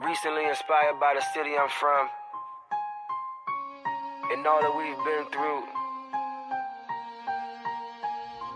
[0.00, 2.08] recently inspired by the city I'm from
[4.32, 5.60] and all that we've been through.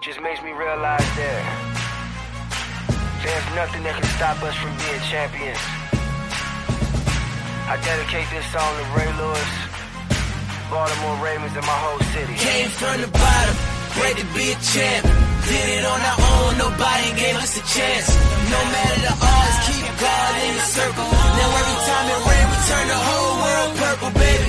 [0.00, 1.42] Just makes me realize that
[3.20, 5.60] there's nothing that can stop us from being champions.
[7.68, 9.52] I dedicate this song to Ray Lewis,
[10.72, 12.40] Baltimore Ravens, and my whole city.
[12.40, 13.56] Came from the bottom,
[14.00, 15.04] great to be a champ.
[15.44, 18.08] Did it on our own, nobody gave us a chance.
[18.48, 19.63] No matter the odds,
[20.04, 21.08] God in the circle.
[21.38, 24.44] Now every time it we turn the whole world purple, baby.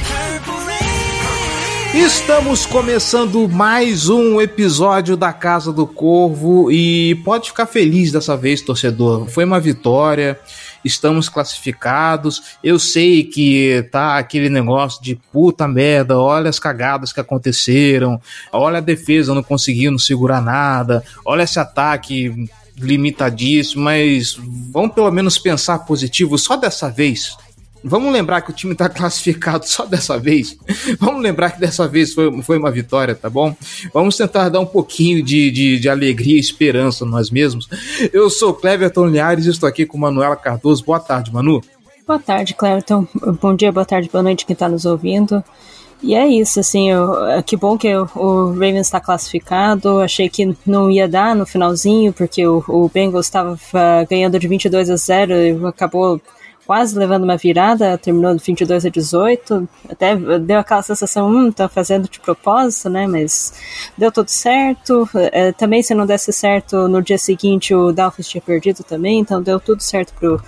[1.96, 8.62] Estamos começando mais um episódio da Casa do Corvo e pode ficar feliz dessa vez,
[8.62, 9.30] torcedor.
[9.30, 10.38] Foi uma vitória,
[10.84, 12.58] estamos classificados.
[12.62, 18.20] Eu sei que tá aquele negócio de puta merda, olha as cagadas que aconteceram,
[18.52, 24.38] olha a defesa não conseguindo segurar nada, olha esse ataque limitadíssimo, mas
[24.72, 27.36] vamos pelo menos pensar positivo só dessa vez.
[27.88, 30.58] Vamos lembrar que o time está classificado só dessa vez.
[31.00, 33.56] Vamos lembrar que dessa vez foi, foi uma vitória, tá bom?
[33.94, 37.70] Vamos tentar dar um pouquinho de, de, de alegria e esperança nós mesmos.
[38.12, 40.84] Eu sou Cleverton Liares e estou aqui com Manuela Cardoso.
[40.84, 41.62] Boa tarde, Manu.
[42.08, 43.08] Boa tarde, Cleverton.
[43.40, 45.44] Bom dia, boa tarde, boa noite quem está nos ouvindo.
[46.06, 47.12] E é isso, assim, eu,
[47.44, 50.02] que bom que o, Ravens está classificado.
[50.02, 54.48] Achei que não ia dar no finalzinho, porque o, o Bengals estava uh, ganhando de
[54.48, 56.22] 22 a 0 e acabou
[56.68, 61.68] quase levando uma virada, terminou de 22 a 18, até deu aquela sensação, hum, tá
[61.68, 63.54] fazendo de propósito, né, mas
[63.98, 68.42] deu tudo certo, é, também se não desse certo, no dia seguinte o Dolphins tinha
[68.42, 70.42] perdido também, então deu tudo certo pro,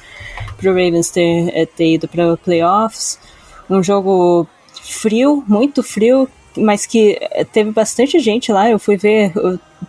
[0.58, 3.19] pro Ravens ter, é, ter ido para playoffs,
[3.69, 4.47] um jogo
[4.81, 7.20] frio, muito frio, mas que
[7.52, 9.31] teve bastante gente lá, eu fui ver,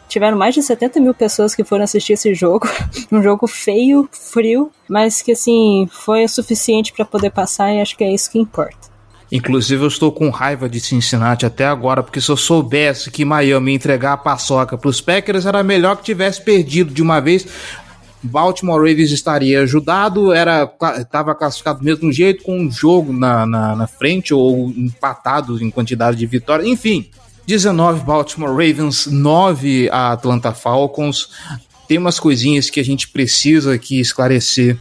[0.09, 2.69] tiveram mais de 70 mil pessoas que foram assistir esse jogo.
[3.11, 7.97] um jogo feio, frio, mas que assim foi o suficiente para poder passar e acho
[7.97, 8.89] que é isso que importa.
[9.31, 13.73] Inclusive, eu estou com raiva de Cincinnati até agora, porque se eu soubesse que Miami
[13.73, 17.47] ia entregar a paçoca para os Packers, era melhor que tivesse perdido de uma vez.
[18.23, 23.77] Baltimore Ravens estaria ajudado, era estava classificado do mesmo jeito, com um jogo na, na,
[23.77, 27.11] na frente ou empatado em quantidade de vitórias, enfim.
[27.47, 31.31] 19 Baltimore Ravens, 9 a Atlanta Falcons.
[31.87, 34.79] Tem umas coisinhas que a gente precisa aqui esclarecer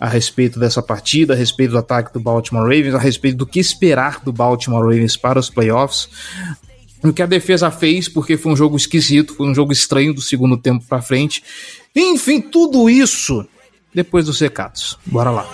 [0.00, 3.60] a respeito dessa partida, a respeito do ataque do Baltimore Ravens, a respeito do que
[3.60, 6.08] esperar do Baltimore Ravens para os playoffs.
[7.02, 10.20] O que a defesa fez, porque foi um jogo esquisito, foi um jogo estranho do
[10.20, 11.42] segundo tempo para frente.
[11.96, 13.46] Enfim, tudo isso
[13.94, 14.98] depois dos recados.
[15.06, 15.46] Bora lá.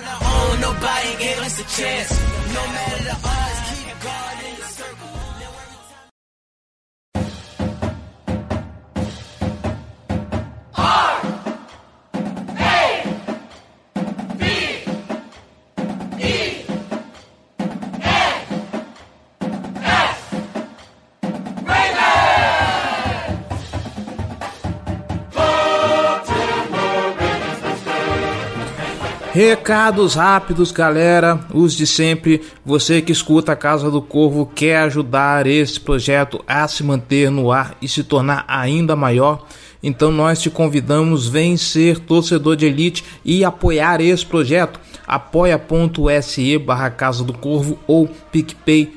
[29.34, 32.42] Recados rápidos, galera, os de sempre.
[32.66, 37.50] Você que escuta a Casa do Corvo quer ajudar esse projeto a se manter no
[37.50, 39.46] ar e se tornar ainda maior.
[39.82, 44.78] Então nós te convidamos, vem ser torcedor de elite e apoiar esse projeto.
[45.06, 48.90] apoia.se barra Casa do Corvo ou picpay.me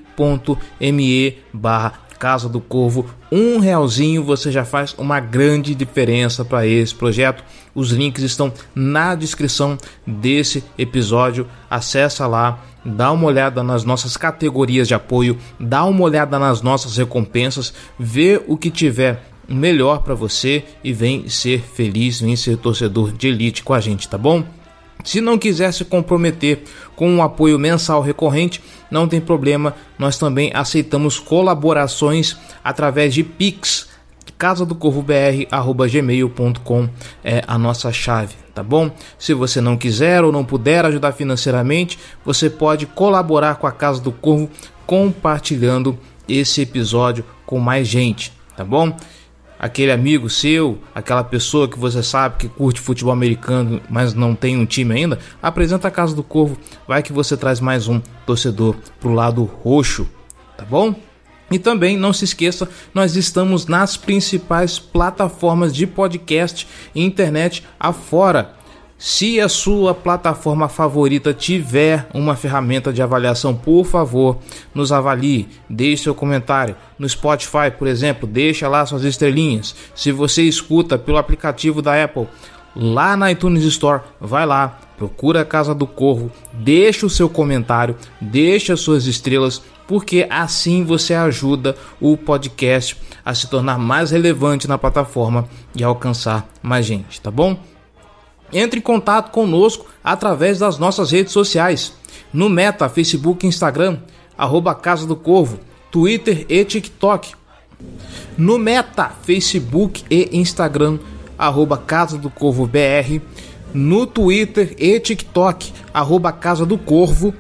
[1.53, 7.43] barra Casa do Corvo, um realzinho você já faz uma grande diferença para esse projeto.
[7.73, 11.47] Os links estão na descrição desse episódio.
[11.69, 16.97] Acessa lá, dá uma olhada nas nossas categorias de apoio, dá uma olhada nas nossas
[16.97, 23.11] recompensas, vê o que tiver melhor para você e vem ser feliz, vem ser torcedor
[23.11, 24.43] de elite com a gente, tá bom?
[25.03, 26.63] Se não quiser se comprometer
[26.95, 33.89] com um apoio mensal recorrente, não tem problema, nós também aceitamos colaborações através de Pix.
[34.37, 35.05] Casa do Corvo
[37.23, 38.91] é a nossa chave, tá bom?
[39.17, 44.01] Se você não quiser ou não puder ajudar financeiramente, você pode colaborar com a Casa
[44.01, 44.49] do Corvo
[44.85, 45.97] compartilhando
[46.27, 48.95] esse episódio com mais gente, tá bom?
[49.59, 54.57] Aquele amigo seu, aquela pessoa que você sabe que curte futebol americano, mas não tem
[54.57, 56.57] um time ainda, apresenta a Casa do Corvo,
[56.87, 60.07] vai que você traz mais um torcedor pro lado roxo,
[60.57, 60.95] tá bom?
[61.49, 68.55] E também não se esqueça, nós estamos nas principais plataformas de podcast e internet afora.
[68.97, 74.37] Se a sua plataforma favorita tiver uma ferramenta de avaliação, por favor,
[74.73, 76.77] nos avalie, deixe seu comentário.
[76.97, 79.75] No Spotify, por exemplo, deixa lá suas estrelinhas.
[79.93, 82.27] Se você escuta pelo aplicativo da Apple,
[82.73, 87.97] lá na iTunes Store, vai lá, procura a Casa do Corvo, deixa o seu comentário,
[88.21, 94.77] deixa suas estrelas, porque assim você ajuda o podcast a se tornar mais relevante na
[94.77, 97.59] plataforma e alcançar mais gente, tá bom?
[98.53, 101.93] Entre em contato conosco através das nossas redes sociais,
[102.31, 103.97] no Meta, Facebook e Instagram,
[104.37, 105.59] arroba Casa do Corvo,
[105.91, 107.33] Twitter e TikTok.
[108.37, 110.99] No Meta, Facebook e Instagram,
[111.37, 113.21] arroba Casa do Corvo BR.
[113.73, 117.33] No Twitter e TikTok, arroba Casa do Corvo.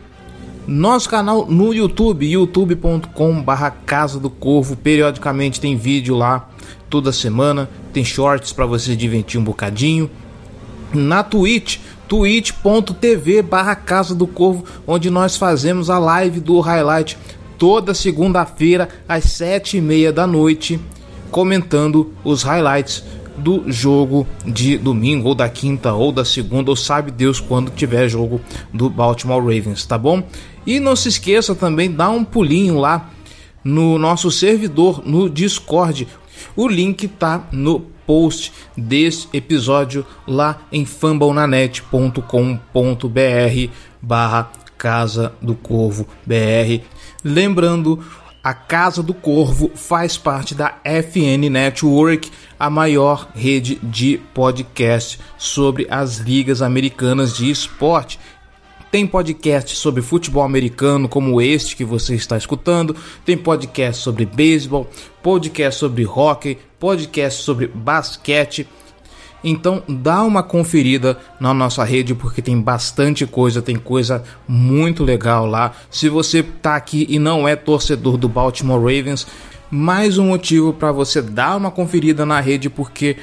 [0.67, 3.43] Nosso canal no YouTube, youtube.com
[3.85, 4.75] Casa do Corvo.
[4.75, 6.49] Periodicamente tem vídeo lá,
[6.89, 7.69] toda semana.
[7.93, 10.09] Tem shorts para você divertir um bocadinho.
[10.95, 17.17] Na Twitch, twitch.tv barra Casa do Corvo, onde nós fazemos a live do highlight
[17.57, 20.79] toda segunda-feira às sete e meia da noite,
[21.31, 23.03] comentando os highlights
[23.37, 28.07] do jogo de domingo, ou da quinta, ou da segunda, ou sabe Deus quando tiver
[28.07, 28.39] jogo
[28.73, 30.23] do Baltimore Ravens, tá bom?
[30.65, 33.09] E não se esqueça também, dá um pulinho lá
[33.63, 36.07] no nosso servidor no Discord.
[36.55, 43.71] O link tá no post desse episódio lá em fumblenanet.com.br
[44.01, 46.83] barra Casa do Corvo BR.
[47.23, 48.03] Lembrando,
[48.43, 52.29] a Casa do Corvo faz parte da FN Network,
[52.59, 58.19] a maior rede de podcast sobre as ligas americanas de esporte.
[58.91, 62.95] Tem podcast sobre futebol americano, como este que você está escutando.
[63.25, 64.87] Tem podcast sobre beisebol,
[65.23, 68.67] podcast sobre hockey, podcast sobre basquete.
[69.43, 75.47] Então dá uma conferida na nossa rede porque tem bastante coisa, tem coisa muito legal
[75.47, 75.73] lá.
[75.89, 79.25] Se você tá aqui e não é torcedor do Baltimore Ravens,
[79.71, 83.17] mais um motivo para você dar uma conferida na rede porque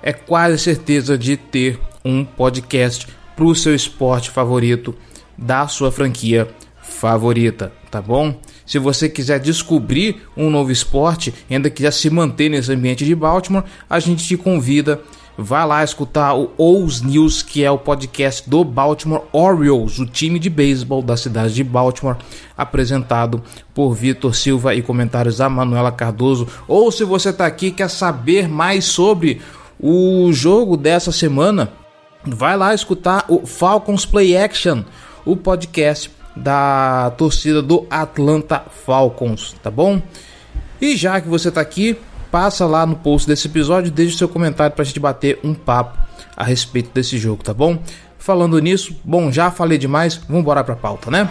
[0.00, 4.94] é quase certeza de ter um podcast para o seu esporte favorito
[5.36, 6.46] da sua franquia
[6.80, 8.40] favorita, tá bom?
[8.68, 13.64] Se você quiser descobrir um novo esporte ainda quiser se manter nesse ambiente de Baltimore,
[13.90, 15.00] a gente te convida
[15.40, 20.36] Vá lá escutar o Ous News, que é o podcast do Baltimore Orioles, o time
[20.36, 22.16] de beisebol da cidade de Baltimore,
[22.56, 23.40] apresentado
[23.72, 26.48] por Vitor Silva e comentários da Manuela Cardoso.
[26.66, 29.40] Ou se você está aqui e quer saber mais sobre
[29.78, 31.72] o jogo dessa semana,
[32.24, 34.82] vai lá escutar o Falcons Play Action,
[35.24, 36.10] o podcast
[36.42, 40.00] da torcida do Atlanta Falcons, tá bom?
[40.80, 41.98] E já que você está aqui,
[42.30, 45.98] passa lá no post desse episódio, deixe seu comentário para a gente bater um papo
[46.36, 47.78] a respeito desse jogo, tá bom?
[48.18, 51.28] Falando nisso, bom, já falei demais, vamos embora para a pauta, né?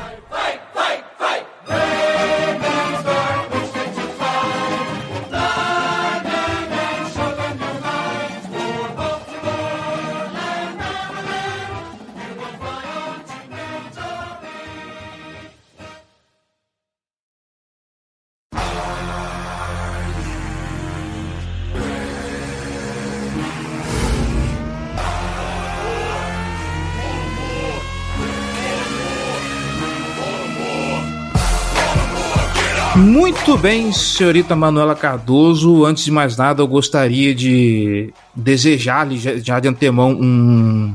[33.48, 35.86] Muito bem, senhorita Manuela Cardoso.
[35.86, 40.94] Antes de mais nada, eu gostaria de desejar-lhe já de antemão um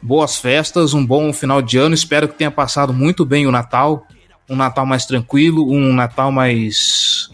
[0.00, 1.92] boas festas, um bom final de ano.
[1.92, 4.06] Espero que tenha passado muito bem o Natal,
[4.48, 7.28] um Natal mais tranquilo, um Natal mais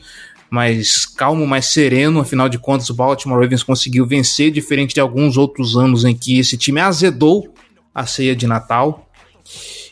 [0.49, 2.19] mais calmo, mais sereno.
[2.19, 6.39] Afinal de contas, o Baltimore Ravens conseguiu vencer, diferente de alguns outros anos em que
[6.39, 7.53] esse time azedou
[7.95, 9.08] a ceia de Natal.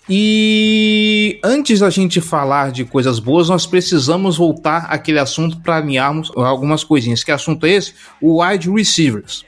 [0.08, 6.30] E antes da gente falar de coisas boas, nós precisamos voltar àquele assunto para alinharmos
[6.36, 7.24] algumas coisinhas.
[7.24, 7.92] Que assunto é esse?
[8.20, 9.44] O wide receivers.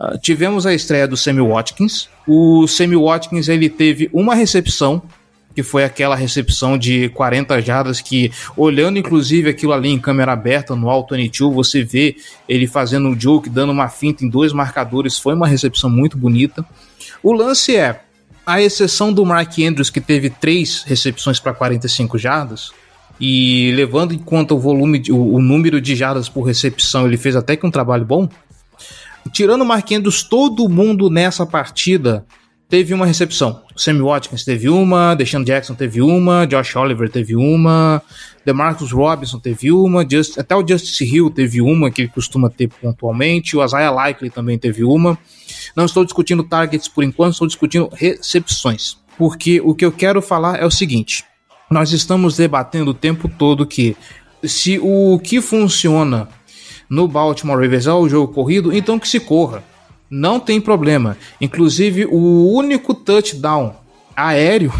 [0.00, 2.08] Uh, tivemos a estreia do Sammy Watkins.
[2.26, 5.02] O Sammy Watkins ele teve uma recepção,
[5.54, 10.74] que foi aquela recepção de 40 jardas que, olhando inclusive aquilo ali em câmera aberta
[10.74, 12.16] no Alto N2, você vê
[12.48, 15.18] ele fazendo um joke, dando uma finta em dois marcadores.
[15.18, 16.64] Foi uma recepção muito bonita.
[17.22, 18.00] O lance é,
[18.46, 22.72] a exceção do Mark Andrews, que teve três recepções para 45 jardas,
[23.20, 27.36] e levando em conta o volume, o, o, número de jardas por recepção, ele fez
[27.36, 28.28] até que um trabalho bom.
[29.32, 32.26] Tirando o Mark Andrews, todo mundo nessa partida
[32.72, 33.60] teve uma recepção.
[33.76, 38.00] O Sammy Watkins teve uma, Deshaun Jackson teve uma, Josh Oliver teve uma,
[38.46, 42.68] DeMarcus Robinson teve uma, Just, até o Justice Hill teve uma, que ele costuma ter
[42.68, 45.18] pontualmente, o Isaiah Likely também teve uma.
[45.76, 48.96] Não estou discutindo targets por enquanto, estou discutindo recepções.
[49.18, 51.26] Porque o que eu quero falar é o seguinte:
[51.70, 53.94] nós estamos debatendo o tempo todo que
[54.42, 56.26] se o que funciona
[56.88, 59.62] no Baltimore Ravens é o jogo corrido, então que se corra.
[60.14, 61.16] Não tem problema.
[61.40, 63.74] Inclusive, o único touchdown
[64.14, 64.70] aéreo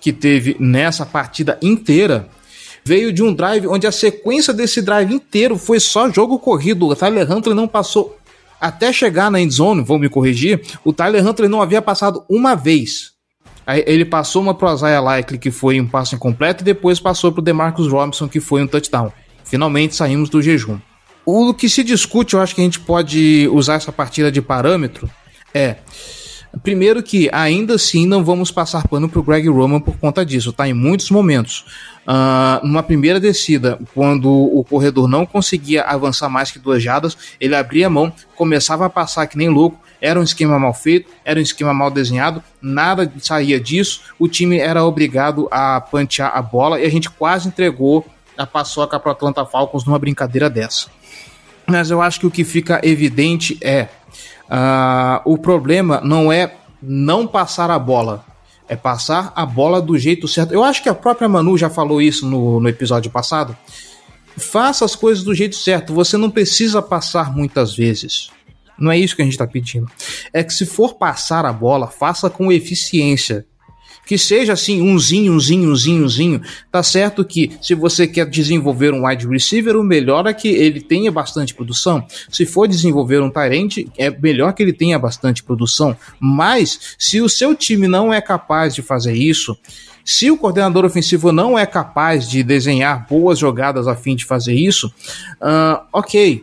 [0.00, 2.30] que teve nessa partida inteira
[2.82, 6.88] veio de um drive onde a sequência desse drive inteiro foi só jogo corrido.
[6.88, 8.16] O Tyler Huntley não passou
[8.58, 10.62] até chegar na endzone, vou me corrigir.
[10.82, 13.12] O Tyler Huntley não havia passado uma vez.
[13.84, 17.42] Ele passou uma pro Isaiah Likely, que foi um passo incompleto, e depois passou pro
[17.42, 19.12] DeMarcus Robinson, que foi um touchdown.
[19.44, 20.78] Finalmente saímos do jejum.
[21.30, 25.10] O que se discute, eu acho que a gente pode usar essa partida de parâmetro,
[25.52, 25.76] é
[26.62, 30.66] Primeiro que ainda assim não vamos passar pano pro Greg Roman por conta disso, tá?
[30.66, 31.66] Em muitos momentos.
[32.06, 37.54] Uh, numa primeira descida, quando o corredor não conseguia avançar mais que duas jadas, ele
[37.54, 41.38] abria a mão, começava a passar que nem louco, era um esquema mal feito, era
[41.38, 46.80] um esquema mal desenhado, nada saía disso, o time era obrigado a pantear a bola
[46.80, 48.06] e a gente quase entregou
[48.38, 50.97] a paçoca para o Atlanta Falcons numa brincadeira dessa.
[51.68, 53.88] Mas eu acho que o que fica evidente é
[54.48, 58.24] Uh, o problema não é não passar a bola,
[58.66, 60.52] é passar a bola do jeito certo.
[60.52, 63.56] Eu acho que a própria Manu já falou isso no, no episódio passado.
[64.36, 65.92] Faça as coisas do jeito certo.
[65.92, 68.30] Você não precisa passar muitas vezes.
[68.78, 69.90] Não é isso que a gente está pedindo.
[70.32, 73.44] É que se for passar a bola, faça com eficiência
[74.08, 76.42] que seja assim, umzinho, umzinho, umzinho, umzinho.
[76.72, 80.80] Tá certo que se você quer desenvolver um wide receiver, o melhor é que ele
[80.80, 82.06] tenha bastante produção.
[82.30, 85.94] Se for desenvolver um Tyrant, é melhor que ele tenha bastante produção.
[86.18, 89.54] Mas se o seu time não é capaz de fazer isso,
[90.02, 94.54] se o coordenador ofensivo não é capaz de desenhar boas jogadas a fim de fazer
[94.54, 94.86] isso,
[95.34, 96.42] uh, ok,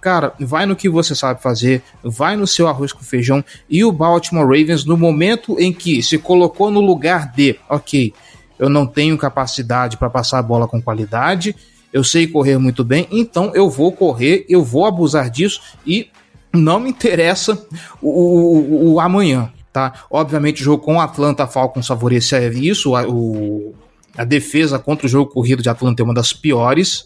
[0.00, 3.44] cara, vai no que você sabe fazer, vai no seu arroz com feijão.
[3.68, 8.12] E o Baltimore Ravens, no momento em que se colocou no lugar de, ok,
[8.58, 11.54] eu não tenho capacidade para passar a bola com qualidade,
[11.92, 16.08] eu sei correr muito bem, então eu vou correr, eu vou abusar disso e
[16.52, 17.66] não me interessa
[18.00, 19.52] o, o, o amanhã.
[19.72, 19.92] Tá?
[20.10, 23.74] Obviamente, o jogo com o Atlanta Falcons favorecia isso, o,
[24.16, 27.04] a defesa contra o jogo corrido de Atlanta é uma das piores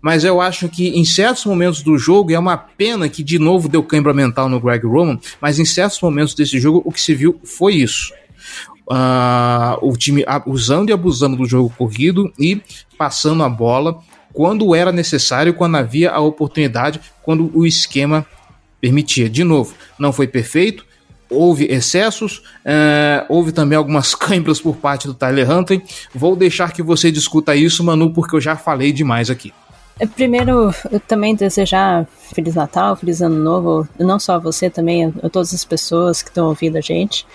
[0.00, 3.68] mas eu acho que em certos momentos do jogo, é uma pena que de novo
[3.68, 7.14] deu cãibra mental no Greg Roman, mas em certos momentos desse jogo o que se
[7.14, 8.12] viu foi isso.
[8.90, 12.60] Uh, o time usando e abusando do jogo corrido e
[12.98, 14.00] passando a bola
[14.32, 18.26] quando era necessário, quando havia a oportunidade, quando o esquema
[18.80, 19.28] permitia.
[19.28, 20.86] De novo, não foi perfeito,
[21.30, 25.82] houve excessos, uh, houve também algumas câimbras por parte do Tyler Huntley.
[26.14, 29.52] Vou deixar que você discuta isso, Manu, porque eu já falei demais aqui.
[30.00, 35.12] É, primeiro, eu também desejar Feliz Natal, Feliz Ano Novo, não só a você, também
[35.22, 37.26] a todas as pessoas que estão ouvindo a gente.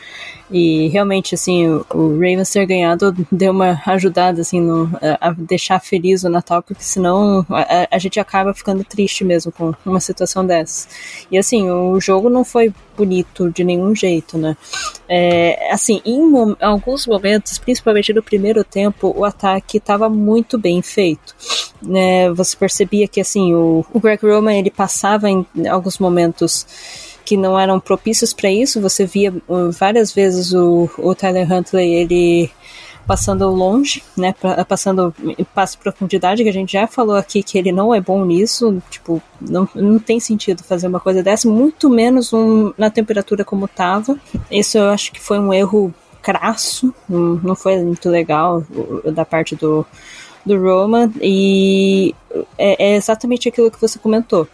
[0.50, 5.32] E realmente, assim, o, o Ravens ter ganhado deu uma ajudada, assim, no, a, a,
[5.32, 10.00] deixar feliz o Natal, porque senão a, a, gente acaba ficando triste mesmo com uma
[10.00, 10.88] situação dessa.
[11.32, 14.56] E assim, o jogo não foi bonito de nenhum jeito, né?
[15.10, 16.24] É, assim, em
[16.62, 21.36] alguns momentos, principalmente no primeiro tempo, o ataque estava muito bem feito.
[21.82, 22.32] Né?
[22.34, 27.60] Você percebia que, assim, o, o Greg Roman, ele passava em alguns momentos que não
[27.60, 28.80] eram propícios para isso.
[28.80, 32.52] Você via uh, várias vezes o, o Tyler Huntley ele
[33.06, 34.34] passando longe, né,
[34.68, 35.14] passando
[35.54, 39.22] passo profundidade, que a gente já falou aqui que ele não é bom nisso, tipo,
[39.40, 44.20] não, não tem sentido fazer uma coisa dessa, muito menos um, na temperatura como tava.
[44.50, 48.64] Isso eu acho que foi um erro crasso, não, foi muito legal
[49.14, 49.86] da parte do,
[50.44, 52.16] do Roman, e
[52.58, 54.48] é, é exatamente aquilo que você comentou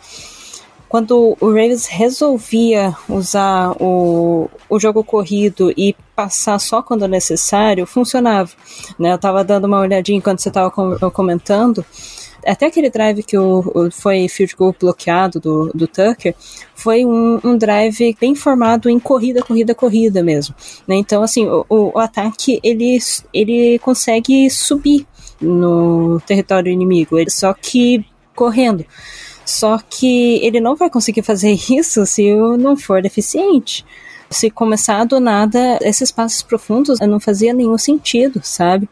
[0.92, 8.52] quando o Ravens resolvia usar o, o jogo corrido e passar só quando necessário, funcionava.
[9.00, 9.10] Né?
[9.10, 10.70] Eu estava dando uma olhadinha enquanto você estava
[11.12, 11.86] comentando.
[12.46, 16.36] Até aquele drive que o, o, foi field goal bloqueado do, do Tucker
[16.76, 20.54] foi um, um, drive bem formado em corrida, corrida, corrida mesmo.
[20.86, 20.98] Né?
[20.98, 23.00] Então, assim, o, o, ataque ele,
[23.34, 25.08] ele consegue subir
[25.40, 28.06] no território inimigo, ele só que
[28.36, 28.86] correndo.
[29.52, 33.86] Só que ele não vai conseguir fazer isso se não for deficiente.
[34.30, 38.88] Se começar do nada, esses passos profundos não fazia nenhum sentido, sabe?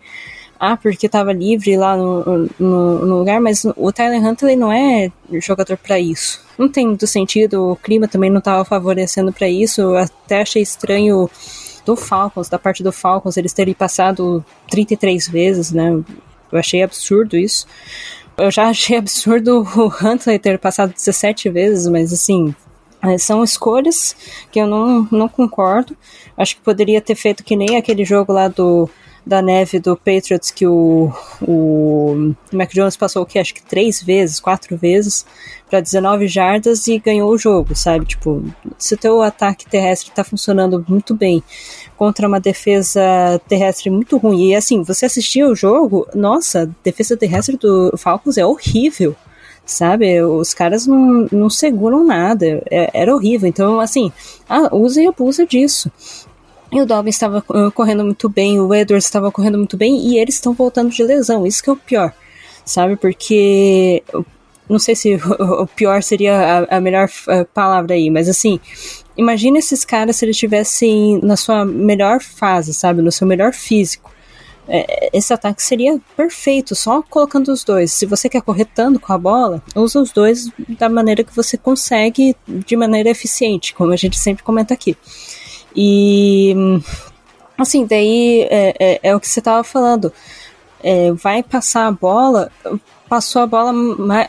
[0.60, 5.10] Ah, porque estava livre lá no, no, no, lugar, mas o Tyler Huntley não é
[5.42, 6.42] jogador para isso.
[6.58, 9.80] Não tem muito sentido, o clima também não estava favorecendo para isso.
[9.80, 11.30] Eu até achei estranho
[11.86, 16.04] do Falcons, da parte do Falcons, eles terem passado 33 vezes, né?
[16.52, 17.66] Eu achei absurdo isso.
[18.40, 22.56] Eu já achei absurdo o Huntley ter passado 17 vezes, mas assim,
[23.02, 24.16] é, são escolhas
[24.52, 25.96] que eu não, não concordo.
[26.38, 28.90] Acho que poderia ter feito que nem aquele jogo lá do
[29.26, 34.40] da neve do Patriots que o, o Mac Jones passou que acho que três vezes,
[34.40, 35.24] quatro vezes
[35.70, 38.06] para 19 jardas e ganhou o jogo, sabe?
[38.06, 38.44] Tipo,
[38.78, 41.44] se o teu ataque terrestre tá funcionando muito bem
[41.96, 43.02] contra uma defesa
[43.48, 48.38] terrestre muito ruim, e assim, você assistia o jogo, nossa, a defesa terrestre do Falcons
[48.38, 49.16] é horrível
[49.66, 50.20] sabe?
[50.24, 53.48] Os caras não, não seguram nada, é, era horrível.
[53.48, 54.12] Então, assim,
[54.50, 55.92] ah, usa e abusa disso.
[56.72, 60.20] E o Dobbins estava uh, correndo muito bem, o Edwards estava correndo muito bem e
[60.20, 61.46] eles estão voltando de lesão.
[61.46, 62.14] Isso que é o pior,
[62.64, 62.96] sabe?
[62.96, 64.04] Porque
[64.70, 68.60] não sei se o pior seria a, a melhor uh, palavra aí, mas assim,
[69.18, 73.02] imagina esses caras se eles estivessem na sua melhor fase, sabe?
[73.02, 74.12] No seu melhor físico.
[74.72, 77.92] É, esse ataque seria perfeito, só colocando os dois.
[77.92, 80.48] Se você quer correr tanto com a bola, usa os dois
[80.78, 84.96] da maneira que você consegue, de maneira eficiente, como a gente sempre comenta aqui.
[85.76, 86.54] E
[87.58, 90.14] assim, daí é, é, é o que você estava falando.
[90.84, 92.52] É, vai passar a bola,
[93.08, 93.74] passou a bola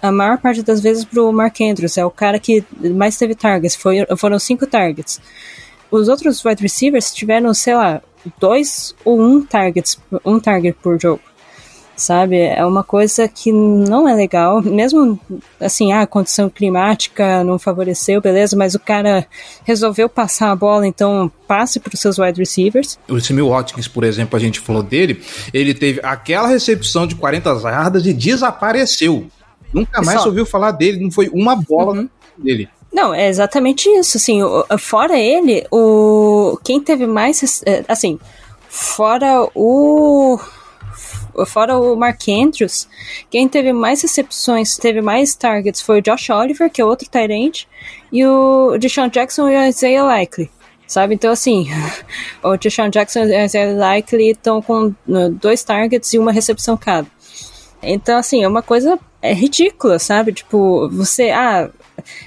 [0.02, 3.76] a maior parte das vezes pro Mark Andrews, é o cara que mais teve targets,
[3.76, 5.20] foi, foram cinco targets.
[5.90, 8.02] Os outros wide receivers tiveram, sei lá,
[8.38, 11.20] dois ou um targets, um target por jogo
[12.00, 12.36] sabe?
[12.36, 15.18] É uma coisa que não é legal, mesmo
[15.60, 19.26] assim, a condição climática não favoreceu, beleza, mas o cara
[19.64, 22.98] resolveu passar a bola, então passe para os seus wide receivers.
[23.08, 27.58] O Samuel Watkins, por exemplo, a gente falou dele, ele teve aquela recepção de 40
[27.60, 29.26] jardas e desapareceu.
[29.72, 32.08] Nunca mais ouviu falar dele, não foi uma bola uhum.
[32.36, 32.68] dele.
[32.92, 34.40] Não, é exatamente isso, assim,
[34.78, 38.18] fora ele, o quem teve mais, é, assim,
[38.68, 40.40] fora o
[41.46, 42.88] fora o Mark Andrews,
[43.30, 47.64] quem teve mais recepções, teve mais targets foi o Josh Oliver, que é outro Tyrant,
[48.12, 50.50] e o Deshaun Jackson e o Isaiah Likely.
[50.86, 51.14] Sabe?
[51.14, 51.68] Então, assim,
[52.42, 54.94] o Deshaun Jackson e o Isaiah Likely estão com
[55.40, 57.06] dois targets e uma recepção cada.
[57.82, 60.32] Então, assim, é uma coisa é ridícula, sabe?
[60.32, 61.70] Tipo, você, ah,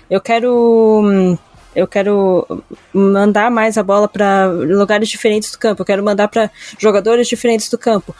[0.09, 1.37] eu quero
[1.75, 2.45] eu quero
[2.93, 7.67] mandar mais a bola para lugares diferentes do campo, eu quero mandar para jogadores diferentes
[7.69, 8.15] do campo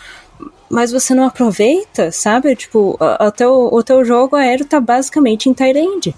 [0.74, 2.56] mas você não aproveita, sabe?
[2.56, 6.16] Tipo, o teu, o teu jogo aéreo tá basicamente em Tyrande,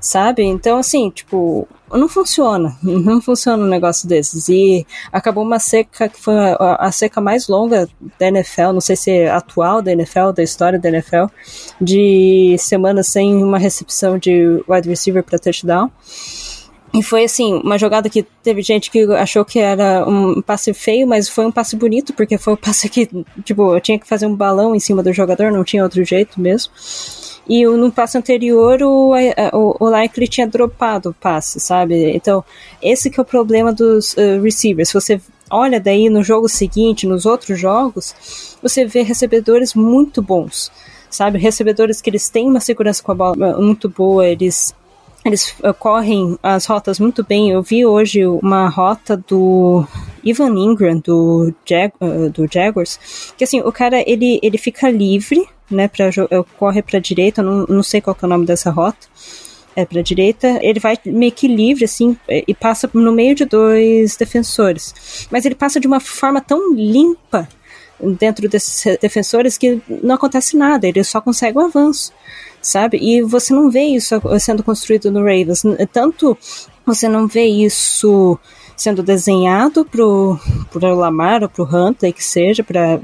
[0.00, 0.42] sabe?
[0.42, 4.48] Então, assim, tipo, não funciona, não funciona um negócio desses.
[4.48, 8.96] E acabou uma seca que foi a, a, seca mais longa da NFL, não sei
[8.96, 11.26] se é atual da NFL, da história da NFL,
[11.80, 15.92] de semanas sem uma recepção de wide receiver para touchdown.
[16.94, 21.06] E foi assim, uma jogada que teve gente que achou que era um passe feio,
[21.06, 23.08] mas foi um passe bonito, porque foi um passe que,
[23.44, 26.40] tipo, eu tinha que fazer um balão em cima do jogador, não tinha outro jeito
[26.40, 26.72] mesmo.
[27.48, 29.12] E no passe anterior, o,
[29.52, 32.10] o, o Likely tinha dropado o passe, sabe?
[32.10, 32.44] Então,
[32.82, 34.92] esse que é o problema dos uh, receivers.
[34.92, 40.72] Você olha daí no jogo seguinte, nos outros jogos, você vê recebedores muito bons,
[41.08, 41.38] sabe?
[41.38, 44.74] Recebedores que eles têm uma segurança com a bola muito boa, eles
[45.26, 47.50] eles uh, correm as rotas muito bem.
[47.50, 49.86] Eu vi hoje uma rota do
[50.22, 55.46] Ivan Ingram, do, Jag, uh, do Jaguars, que assim, o cara, ele, ele fica livre,
[55.70, 56.10] né, pra,
[56.58, 59.06] corre pra direita, não, não sei qual é o nome dessa rota,
[59.74, 64.16] é pra direita, ele vai meio que livre, assim, e passa no meio de dois
[64.16, 65.26] defensores.
[65.30, 67.46] Mas ele passa de uma forma tão limpa
[68.18, 72.12] dentro desses defensores que não acontece nada, ele só consegue o um avanço
[72.66, 72.98] sabe?
[72.98, 75.62] E você não vê isso sendo construído no Ravens.
[75.92, 76.36] Tanto
[76.84, 78.38] você não vê isso
[78.76, 80.38] sendo desenhado pro,
[80.70, 83.00] pro Lamar ou pro Huntley, que seja, para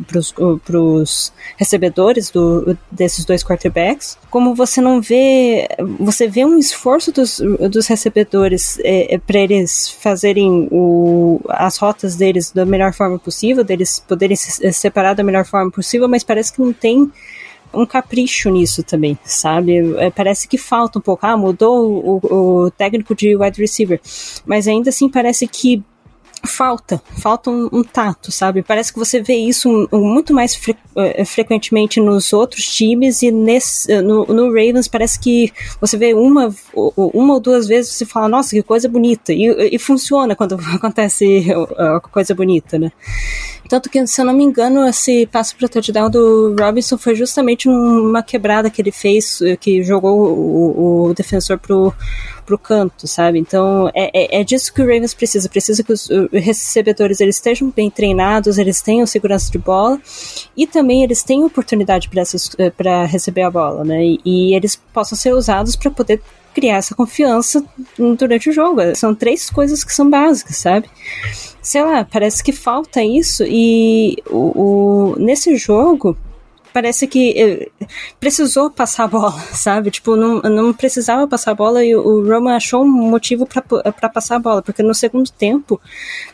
[0.79, 5.67] os recebedores do, desses dois quarterbacks, como você não vê,
[5.99, 12.17] você vê um esforço dos, dos recebedores é, é para eles fazerem o, as rotas
[12.17, 16.53] deles da melhor forma possível, deles poderem se separar da melhor forma possível, mas parece
[16.53, 17.11] que não tem
[17.75, 19.95] um capricho nisso também, sabe?
[19.97, 21.27] É, parece que falta um pouco.
[21.27, 24.01] Ah, mudou o, o técnico de wide receiver,
[24.47, 25.83] mas ainda assim parece que
[26.45, 28.63] falta, falta um, um, tato, sabe?
[28.63, 33.93] Parece que você vê isso muito mais fre uh, frequentemente nos outros times e nesse,
[33.93, 38.29] uh, no, no, Ravens parece que você vê uma, uma ou duas vezes você fala,
[38.29, 42.91] nossa, que coisa bonita, e, e funciona quando acontece uh, coisa bonita, né?
[43.73, 47.71] Tanto que, se eu não me engano, esse passo para touchdown do Robinson foi justamente
[47.71, 51.91] uma quebrada que ele fez, que jogou o, o defensor pro,
[52.45, 53.39] pro canto, sabe?
[53.39, 55.49] Então, é, é, é, disso que o Ravens precisa.
[55.49, 59.99] Precisa que os recebedores eles estejam bem treinados, eles tenham segurança de bola
[60.55, 62.11] e também eles tenham oportunidade
[62.77, 64.05] para receber a bola, né?
[64.05, 66.21] E, e eles possam ser usados para poder
[66.55, 67.65] criar essa confiança
[68.19, 68.81] durante o jogo.
[68.95, 70.89] São três coisas que são básicas, sabe?
[71.61, 76.17] Sei lá, parece que falta isso e o, o nesse jogo
[76.73, 77.69] parece que eh,
[78.19, 79.91] precisou passar a bola, sabe?
[79.91, 84.37] Tipo, não, não precisava passar a bola e o Roman achou um motivo para passar
[84.37, 85.81] a bola, porque no segundo tempo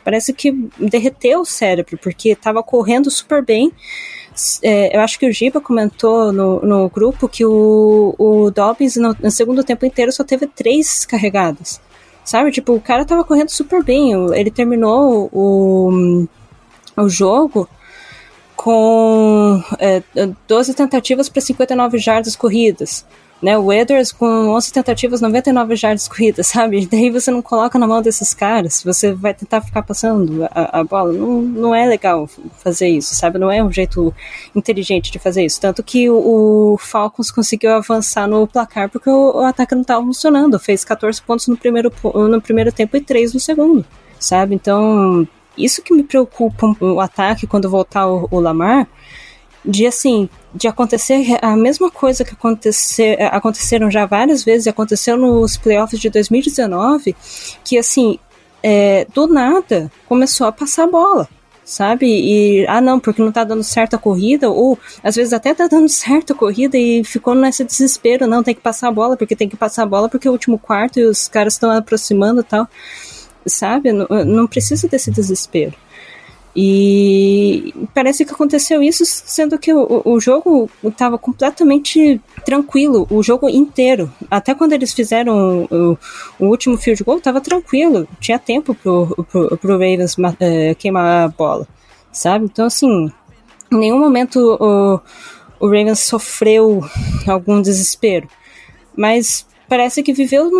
[0.05, 3.73] parece que derreteu o cérebro, porque estava correndo super bem.
[4.63, 9.17] É, eu acho que o Giba comentou no, no grupo que o, o Dobbins no,
[9.21, 11.81] no segundo tempo inteiro só teve três carregadas.
[12.25, 12.51] Sabe?
[12.51, 14.13] Tipo, o cara tava correndo super bem.
[14.35, 16.27] Ele terminou o,
[16.97, 17.69] o jogo
[18.55, 20.03] com é,
[20.47, 23.07] 12 tentativas para 59 jardas corridas.
[23.41, 26.87] Né, o Edwards com 11 tentativas, 99 jardas corridas, sabe?
[26.87, 30.85] Daí você não coloca na mão desses caras, você vai tentar ficar passando a, a,
[30.85, 31.13] bola.
[31.13, 33.39] Não, não é legal fazer isso, sabe?
[33.39, 34.13] Não é um jeito
[34.57, 35.61] inteligente de fazer isso.
[35.61, 40.05] Tanto que o, o Falcons conseguiu avançar no placar porque o, o ataque não estava
[40.05, 40.59] funcionando.
[40.59, 43.85] Fez 14 pontos no primeiro, no primeiro tempo e 3 no segundo,
[44.19, 44.57] sabe?
[44.57, 48.89] Então, isso que me preocupa o ataque quando voltar o, o Lamar,
[49.65, 55.57] de assim, de acontecer a mesma coisa que acontecer, aconteceram já várias vezes, aconteceu nos
[55.57, 57.17] playoffs de 2019,
[57.65, 58.19] que assim,
[58.63, 61.29] é, do nada começou a passar a bola
[61.65, 62.07] sabe?
[62.07, 65.67] E, ah, não, porque não tá dando certo a corrida, ou às vezes até tá
[65.67, 69.37] dando certo a corrida e ficou nesse desespero, não, tem que passar a bola, porque
[69.37, 72.41] tem que passar a bola, porque é o último quarto e os caras estão aproximando
[72.41, 72.67] e tal
[73.49, 73.93] sabe?
[73.93, 75.75] Não, não precisa desse desespero.
[76.61, 83.49] E parece que aconteceu isso, sendo que o, o jogo estava completamente tranquilo, o jogo
[83.49, 84.13] inteiro.
[84.29, 85.97] Até quando eles fizeram o,
[86.37, 91.29] o último field goal, estava tranquilo, tinha tempo pro, pro, pro Ravens uh, queimar a
[91.29, 91.65] bola,
[92.11, 92.47] sabe?
[92.47, 93.09] Então, assim,
[93.71, 95.01] em nenhum momento o,
[95.61, 96.83] o Ravens sofreu
[97.25, 98.27] algum desespero.
[98.97, 100.51] Mas parece que viveu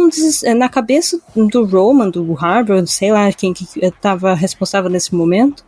[0.57, 5.65] na cabeça do Roman, do Harbour, sei lá quem que estava responsável nesse momento,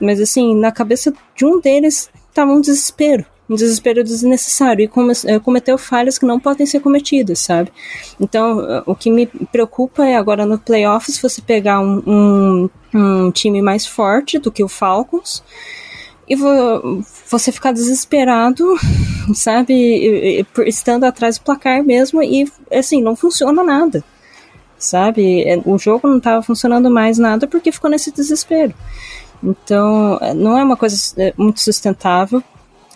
[0.00, 5.38] mas assim, na cabeça de um deles estava um desespero, um desespero desnecessário e eh,
[5.38, 7.70] cometeu falhas que não podem ser cometidas, sabe?
[8.18, 13.30] Então, eh, o que me preocupa é agora no playoffs você pegar um, um, um
[13.30, 15.42] time mais forte do que o Falcons
[16.28, 16.34] e
[17.28, 18.64] você ficar desesperado,
[19.34, 24.02] sabe, estando atrás do placar mesmo e assim, não funciona nada.
[24.78, 25.42] Sabe?
[25.44, 28.74] É, o jogo não estava funcionando mais nada porque ficou nesse desespero.
[29.42, 32.42] Então, é, não é uma coisa é, muito sustentável.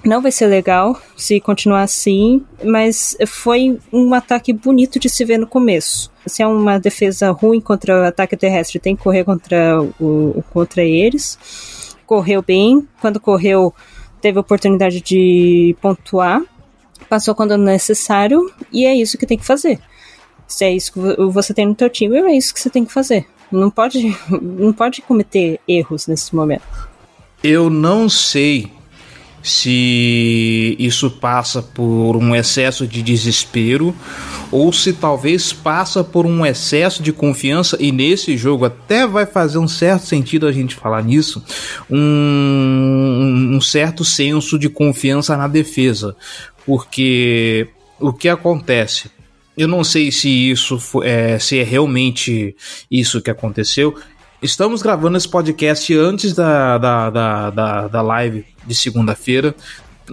[0.04, 5.38] Não vai ser legal se continuar assim, mas foi um ataque bonito de se ver
[5.38, 6.10] no começo.
[6.26, 10.82] Se é uma defesa ruim contra o ataque terrestre, tem que correr contra, o, contra
[10.82, 11.38] eles
[12.08, 13.74] correu bem, quando correu
[14.18, 16.42] teve oportunidade de pontuar,
[17.06, 19.78] passou quando necessário e é isso que tem que fazer.
[20.46, 20.98] Se é isso que
[21.30, 23.26] você tem no teu time, é isso que você tem que fazer.
[23.52, 26.88] Não pode, não pode cometer erros nesse momento.
[27.44, 28.72] Eu não sei
[29.42, 33.94] se isso passa por um excesso de desespero
[34.50, 39.58] ou se talvez passa por um excesso de confiança e nesse jogo até vai fazer
[39.58, 41.42] um certo sentido a gente falar nisso,
[41.90, 46.16] um, um certo senso de confiança na defesa,
[46.66, 47.68] porque
[48.00, 49.10] o que acontece?
[49.56, 52.54] Eu não sei se isso é, se é realmente
[52.88, 53.96] isso que aconteceu.
[54.40, 59.52] Estamos gravando esse podcast antes da, da, da, da, da live de segunda-feira.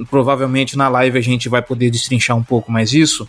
[0.09, 3.27] Provavelmente na live a gente vai poder destrinchar um pouco mais isso,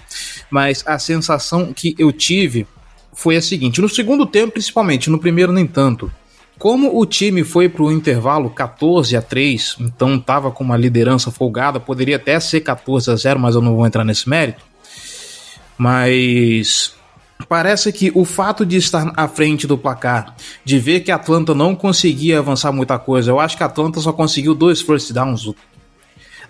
[0.51, 2.67] mas a sensação que eu tive
[3.13, 6.11] foi a seguinte: no segundo tempo, principalmente, no primeiro nem tanto.
[6.59, 11.31] Como o time foi para o intervalo 14 a 3, então estava com uma liderança
[11.31, 14.65] folgada, poderia até ser 14 a 0, mas eu não vou entrar nesse mérito.
[15.77, 16.96] Mas
[17.49, 21.55] Parece que o fato de estar à frente do placar, de ver que a Atlanta
[21.55, 25.53] não conseguia avançar muita coisa, eu acho que a Atlanta só conseguiu dois first downs.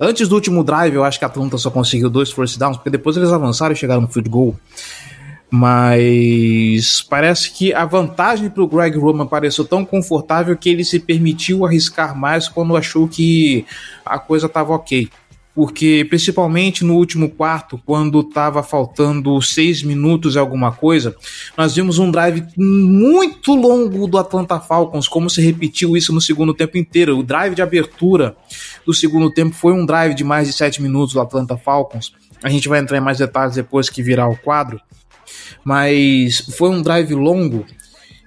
[0.00, 2.90] Antes do último drive, eu acho que a Atlanta só conseguiu dois first downs, porque
[2.90, 4.56] depois eles avançaram e chegaram no field goal.
[5.50, 10.98] Mas parece que a vantagem para o Greg Roman pareceu tão confortável que ele se
[10.98, 13.64] permitiu arriscar mais quando achou que
[14.04, 15.08] a coisa estava ok
[15.56, 21.16] porque principalmente no último quarto, quando estava faltando seis minutos e alguma coisa,
[21.56, 26.52] nós vimos um drive muito longo do Atlanta Falcons, como se repetiu isso no segundo
[26.52, 27.18] tempo inteiro.
[27.18, 28.36] O drive de abertura
[28.84, 32.12] do segundo tempo foi um drive de mais de sete minutos do Atlanta Falcons.
[32.42, 34.78] A gente vai entrar em mais detalhes depois que virar o quadro,
[35.64, 37.64] mas foi um drive longo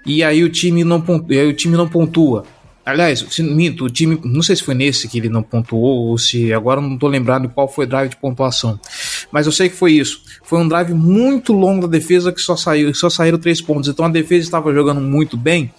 [0.04, 2.44] e aí o time não, aí o time não pontua
[2.90, 6.18] Aliás, se, minto, o time, não sei se foi nesse que ele não pontuou ou
[6.18, 8.80] se agora não tô lembrando qual foi o drive de pontuação.
[9.32, 10.24] Mas eu sei que foi isso.
[10.44, 13.90] Foi um drive muito longo da defesa que só saiu, só saíram três pontos.
[13.90, 15.72] Então a defesa estava jogando muito bem.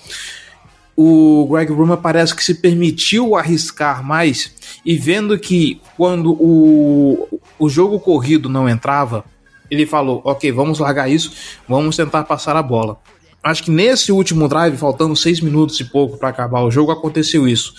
[0.96, 7.68] O Greg Roman parece que se permitiu arriscar mais e vendo que quando o, o
[7.68, 9.24] jogo corrido não entrava,
[9.70, 11.32] ele falou: Ok, vamos largar isso,
[11.66, 12.98] vamos tentar passar a bola.
[13.42, 17.48] Acho que nesse último drive, faltando seis minutos e pouco para acabar o jogo, aconteceu
[17.48, 17.74] isso.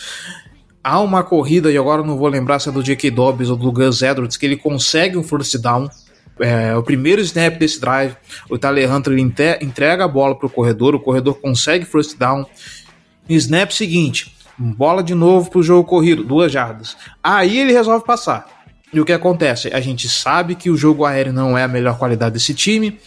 [0.83, 3.11] Há uma corrida, e agora não vou lembrar se é do J.K.
[3.11, 5.87] Dobbs ou do Gus Edwards, que ele consegue um first down.
[6.39, 8.15] É, o primeiro snap desse drive,
[8.49, 9.15] o Tyler Hunter
[9.61, 12.43] entrega a bola para o corredor, o corredor consegue first down.
[13.29, 16.97] Snap seguinte, bola de novo para o jogo corrido, duas jardas.
[17.23, 18.47] Aí ele resolve passar.
[18.91, 19.69] E o que acontece?
[19.71, 22.99] A gente sabe que o jogo aéreo não é a melhor qualidade desse time.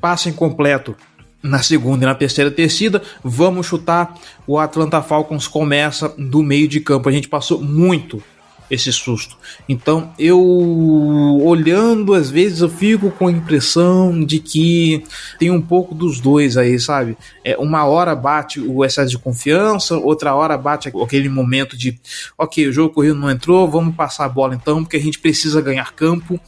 [0.00, 0.96] Passa incompleto
[1.44, 4.14] na segunda e na terceira descida, vamos chutar.
[4.46, 7.06] O Atlanta Falcons começa do meio de campo.
[7.06, 8.22] A gente passou muito
[8.70, 9.36] esse susto.
[9.68, 10.40] Então, eu
[11.42, 15.04] olhando, às vezes eu fico com a impressão de que
[15.38, 17.14] tem um pouco dos dois aí, sabe?
[17.44, 22.00] É, uma hora bate o excesso de confiança, outra hora bate aquele momento de,
[22.38, 25.60] ok, o jogo corrido não entrou, vamos passar a bola então, porque a gente precisa
[25.60, 26.40] ganhar campo.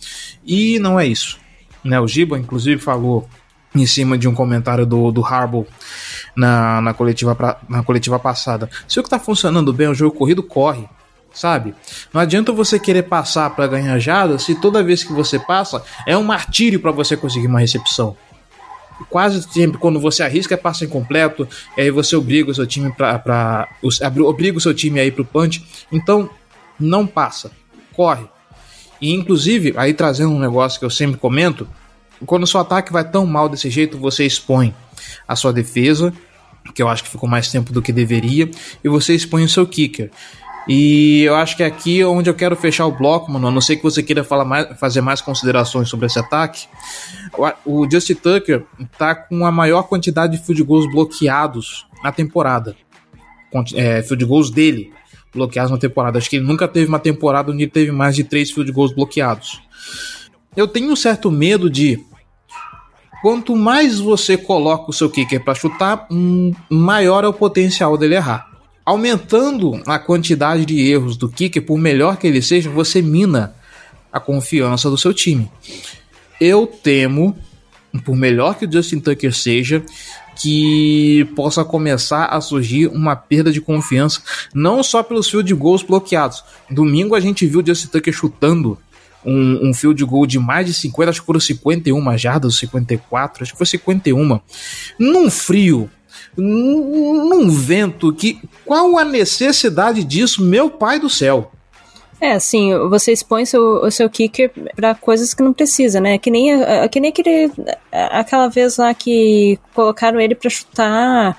[0.45, 1.39] E não é isso.
[1.85, 2.01] Né?
[2.01, 3.29] O Giba, inclusive, falou
[3.83, 5.67] em cima de um comentário do, do Harbaugh
[6.35, 8.69] na, na, coletiva pra, na coletiva passada.
[8.87, 10.89] Se o que está funcionando bem é o jogo corrido, corre.
[11.33, 11.75] Sabe?
[12.15, 16.17] Não adianta você querer passar para ganhar jada se toda vez que você passa é
[16.17, 18.17] um martírio para você conseguir uma recepção.
[19.11, 22.91] Quase sempre quando você arrisca é passo incompleto, e aí você obriga o seu time
[22.91, 23.69] para
[24.25, 25.62] obriga o seu time a ir pro punch.
[25.93, 26.31] Então,
[26.81, 27.51] não passa,
[27.93, 28.25] corre.
[29.01, 31.69] E inclusive, aí trazendo um negócio que eu sempre comento,
[32.25, 34.75] quando o seu ataque vai tão mal desse jeito, você expõe
[35.27, 36.13] a sua defesa,
[36.75, 38.51] que eu acho que ficou mais tempo do que deveria,
[38.83, 40.11] e você expõe o seu kicker.
[40.69, 43.47] E eu acho que é aqui onde eu quero fechar o bloco, mano.
[43.47, 46.67] A não ser que você queira falar mais, fazer mais considerações sobre esse ataque.
[47.65, 48.65] O Justin Tucker
[48.99, 52.75] tá com a maior quantidade de field goals bloqueados na temporada.
[53.75, 54.93] É, field goals dele
[55.33, 56.19] bloqueados na temporada.
[56.19, 59.63] Acho que ele nunca teve uma temporada onde teve mais de três field goals bloqueados
[60.57, 62.01] eu tenho um certo medo de
[63.23, 66.07] quanto mais você coloca o seu kicker para chutar,
[66.71, 68.49] maior é o potencial dele errar.
[68.85, 73.55] Aumentando a quantidade de erros do kicker, por melhor que ele seja, você mina
[74.12, 75.51] a confiança do seu time.
[76.40, 77.37] Eu temo,
[78.05, 79.83] por melhor que o Justin Tucker seja,
[80.37, 84.21] que possa começar a surgir uma perda de confiança,
[84.55, 86.45] não só pelos field goals bloqueados.
[86.71, 88.79] Domingo a gente viu o Justin Tucker chutando
[89.27, 93.53] um, um field goal de mais de 50, acho que foram 51 jardas, 54, acho
[93.53, 94.41] que foi 51.
[94.99, 95.91] Num frio,
[96.37, 101.51] num vento que qual a necessidade disso, meu pai do céu?
[102.19, 106.17] É, assim, você expõe seu, o seu kicker para coisas que não precisa, né?
[106.17, 106.51] Que nem,
[106.91, 107.53] que nem aquele,
[107.93, 111.37] aquela vez lá que colocaram ele para chutar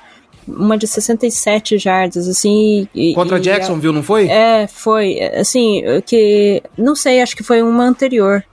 [0.48, 2.88] uma de 67 jardas, assim.
[2.94, 4.28] E, Contra e, Jacksonville, não foi?
[4.28, 5.20] É, foi.
[5.20, 6.62] Assim, que.
[6.78, 8.44] Não sei, acho que foi uma anterior.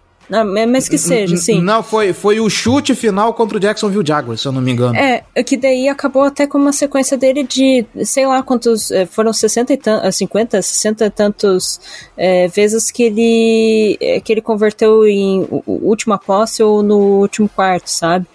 [0.69, 1.61] Mas que seja, sim.
[1.61, 4.97] Não, foi, foi o chute final contra o Jacksonville Jaguars, se eu não me engano.
[4.97, 9.33] É, que daí acabou até com uma sequência dele de, sei lá quantos, é, foram
[9.33, 11.81] 60 e tantos, 50, 60 e tantos
[12.17, 17.89] é, vezes que ele, é, que ele converteu em última posse ou no último quarto,
[17.89, 18.27] sabe?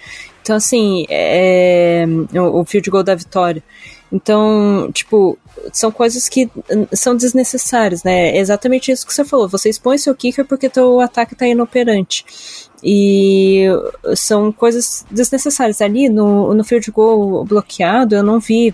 [0.49, 3.63] Então, assim, é, o, o field goal da vitória.
[4.11, 5.37] Então, tipo,
[5.71, 6.49] são coisas que
[6.91, 8.29] são desnecessárias, né?
[8.35, 9.47] É exatamente isso que você falou.
[9.47, 12.25] Você expõe seu kicker porque teu ataque tá inoperante.
[12.83, 13.65] E
[14.15, 15.83] são coisas desnecessárias.
[15.83, 18.73] Ali no, no field goal bloqueado, eu não vi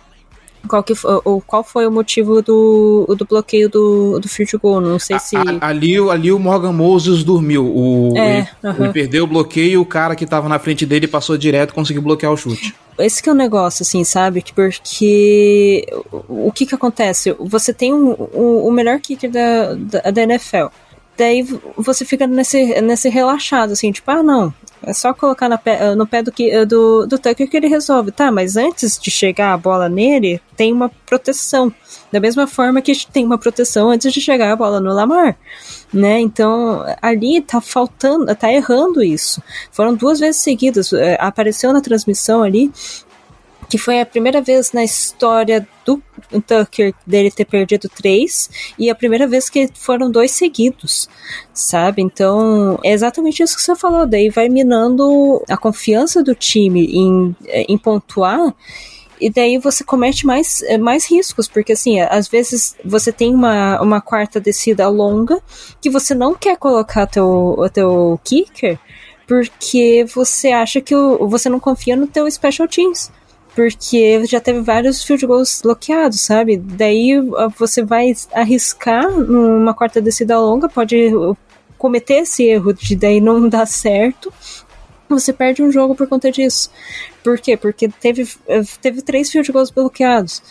[0.67, 4.81] qual, que, ou qual foi o motivo do, do bloqueio do, do field goal.
[4.81, 5.35] Não sei se.
[5.35, 7.65] A, ali, ali o Morgan Moses dormiu.
[7.65, 11.07] O, é, ele, ele, perdeu o bloqueio e o cara que tava na frente dele
[11.07, 12.75] passou direto e conseguiu bloquear o chute.
[12.97, 14.43] Esse que é o negócio, assim, sabe?
[14.55, 15.85] Porque
[16.29, 17.35] o que que acontece?
[17.39, 20.67] Você tem o um, um, um, melhor kicker da, da, da NFL
[21.17, 21.43] daí
[21.77, 24.53] você fica nesse, nesse relaxado, assim, tipo, ah, não,
[24.85, 26.31] é só colocar pé, no pé do,
[26.67, 28.11] do, do Tucker que ele resolve.
[28.11, 31.73] Tá, mas antes de chegar a bola nele, tem uma proteção.
[32.11, 35.35] Da mesma forma que tem uma proteção antes de chegar a bola no Lamar.
[35.91, 36.19] Né?
[36.19, 39.41] Então, ali tá faltando, tá errando isso.
[39.71, 42.71] Foram duas vezes seguidas, é, apareceu na transmissão ali
[43.69, 46.01] que foi a primeira vez na história do
[46.47, 51.09] Tucker dele ter perdido três e a primeira vez que foram dois seguidos,
[51.53, 52.01] sabe?
[52.01, 54.05] Então é exatamente isso que você falou.
[54.05, 58.53] Daí vai minando a confiança do time em, em pontuar
[59.19, 63.81] e daí você comete mais, é, mais riscos, porque assim, às vezes você tem uma,
[63.81, 65.41] uma quarta descida longa
[65.81, 68.77] que você não quer colocar teu, o teu kicker
[69.27, 73.11] porque você acha que o, você não confia no teu special teams
[73.55, 76.57] porque já teve vários field goals bloqueados, sabe?
[76.57, 77.13] Daí
[77.57, 81.11] você vai arriscar numa quarta descida longa, pode
[81.77, 84.31] cometer esse erro de daí não dar certo,
[85.07, 86.69] você perde um jogo por conta disso.
[87.23, 87.55] Por quê?
[87.55, 88.27] Porque teve,
[88.81, 90.41] teve três field goals bloqueados.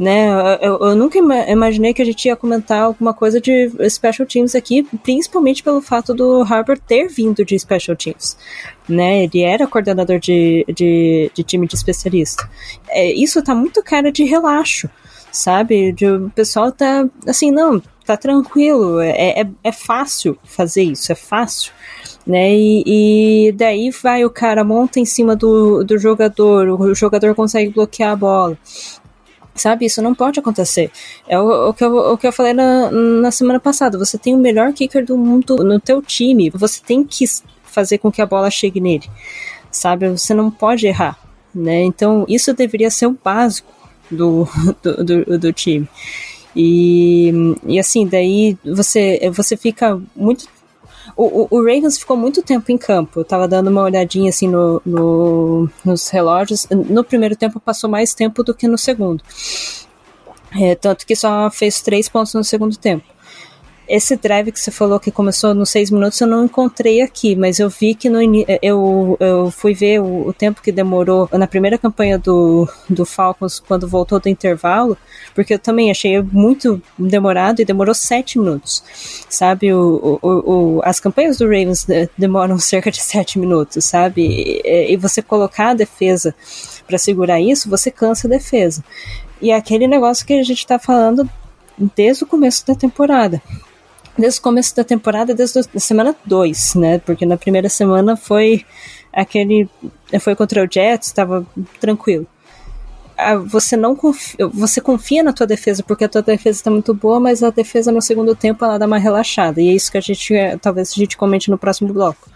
[0.00, 0.30] Né?
[0.62, 4.82] Eu, eu nunca imaginei que a gente ia comentar alguma coisa de special teams aqui,
[5.02, 8.34] principalmente pelo fato do Harper ter vindo de special teams.
[8.88, 9.24] Né?
[9.24, 12.48] Ele era coordenador de, de, de time de especialista.
[12.88, 14.88] É, isso tá muito cara de relaxo,
[15.30, 15.92] sabe?
[15.92, 21.14] De, o pessoal tá assim, não, tá tranquilo, é, é, é fácil fazer isso, é
[21.14, 21.74] fácil
[22.26, 22.54] né?
[22.54, 27.72] E, e, daí vai o cara monta em cima do, do jogador, o jogador consegue
[27.72, 28.58] bloquear a bola.
[29.60, 30.90] Sabe, isso não pode acontecer.
[31.28, 33.98] É o, o, que, eu, o que eu falei na, na semana passada.
[33.98, 36.48] Você tem o melhor kicker do mundo no teu time.
[36.48, 37.26] Você tem que
[37.62, 39.06] fazer com que a bola chegue nele.
[39.70, 41.18] Sabe, você não pode errar.
[41.54, 41.82] Né?
[41.82, 43.70] Então, isso deveria ser o básico
[44.10, 44.48] do,
[44.82, 45.86] do, do, do time.
[46.56, 47.30] E,
[47.66, 50.48] e assim, daí você, você fica muito
[51.24, 53.20] o, o, Ravens ficou muito tempo em campo.
[53.20, 56.66] Eu tava dando uma olhadinha assim no, no, nos relógios.
[56.70, 59.22] No primeiro tempo passou mais tempo do que no segundo.
[60.58, 63.04] É, tanto que só fez três pontos no segundo tempo
[63.90, 67.58] esse drive que você falou que começou nos seis minutos, eu não encontrei aqui, mas
[67.58, 68.20] eu vi que no
[68.62, 73.58] eu, eu fui ver o, o, tempo que demorou na primeira campanha do, do Falcons
[73.58, 74.96] quando voltou do intervalo,
[75.34, 78.84] porque eu também achei muito demorado e demorou sete minutos.
[79.28, 81.84] Sabe, o, o, o as campanhas do Ravens
[82.16, 84.22] demoram cerca de sete minutos, sabe?
[84.64, 86.32] E, e você colocar a defesa
[86.86, 88.84] para segurar isso, você cansa a defesa.
[89.42, 91.28] E é aquele negócio que a gente está falando
[91.96, 93.42] desde o começo da temporada
[94.16, 96.98] desde o começo da temporada, desde a semana 2, né?
[96.98, 98.64] Porque na primeira semana foi
[99.12, 99.68] aquele.
[100.20, 101.46] Foi contra o Jets, estava
[101.80, 102.26] tranquilo.
[103.16, 106.94] Ah, você não confia, você confia na tua defesa porque a tua defesa está muito
[106.94, 109.60] boa, mas a defesa no segundo tempo ela dá uma relaxada.
[109.60, 112.30] E é isso que a gente talvez a gente comente no próximo bloco.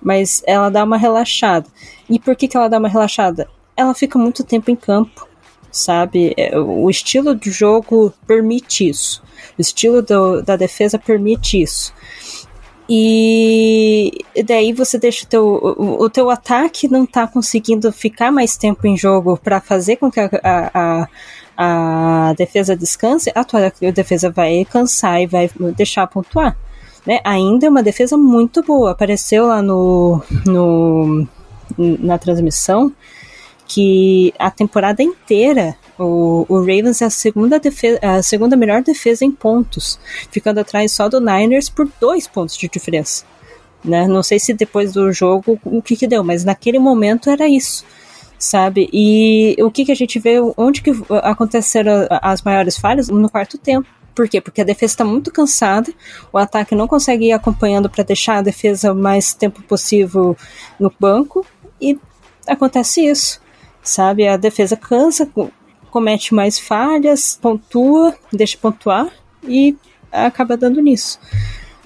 [0.00, 1.66] Mas ela dá uma relaxada.
[2.08, 3.48] E por que, que ela dá uma relaxada?
[3.76, 5.28] Ela fica muito tempo em campo,
[5.70, 6.32] sabe?
[6.36, 9.22] É, o estilo de jogo permite isso.
[9.58, 11.92] O estilo do, da defesa permite isso.
[12.88, 18.86] E daí você deixa o teu, o, teu ataque não tá conseguindo ficar mais tempo
[18.86, 21.08] em jogo para fazer com que a, a,
[21.56, 26.56] a, defesa descanse, a tua defesa vai cansar e vai deixar pontuar.
[27.04, 27.20] Né?
[27.24, 28.92] Ainda é uma defesa muito boa.
[28.92, 31.26] Apareceu lá no, no
[31.76, 32.92] na transmissão
[33.66, 39.24] que a temporada inteira o, o Ravens é a segunda, defesa, a segunda melhor defesa
[39.24, 39.98] em pontos,
[40.30, 43.24] ficando atrás só do Niners por dois pontos de diferença.
[43.84, 44.06] Né?
[44.06, 47.84] Não sei se depois do jogo o que, que deu, mas naquele momento era isso
[48.38, 48.88] sabe?
[48.92, 53.08] E o que, que a gente vê, onde que aconteceram as maiores falhas?
[53.08, 53.88] No quarto tempo.
[54.14, 54.40] Por quê?
[54.40, 55.92] Porque a defesa está muito cansada,
[56.32, 60.34] o ataque não consegue ir acompanhando para deixar a defesa mais tempo possível
[60.80, 61.44] no banco
[61.78, 61.98] e
[62.46, 63.42] acontece isso,
[63.82, 64.26] sabe?
[64.26, 65.28] A defesa cansa,
[65.96, 69.08] comete mais falhas, pontua, deixa pontuar
[69.42, 69.74] e
[70.12, 71.18] acaba dando nisso.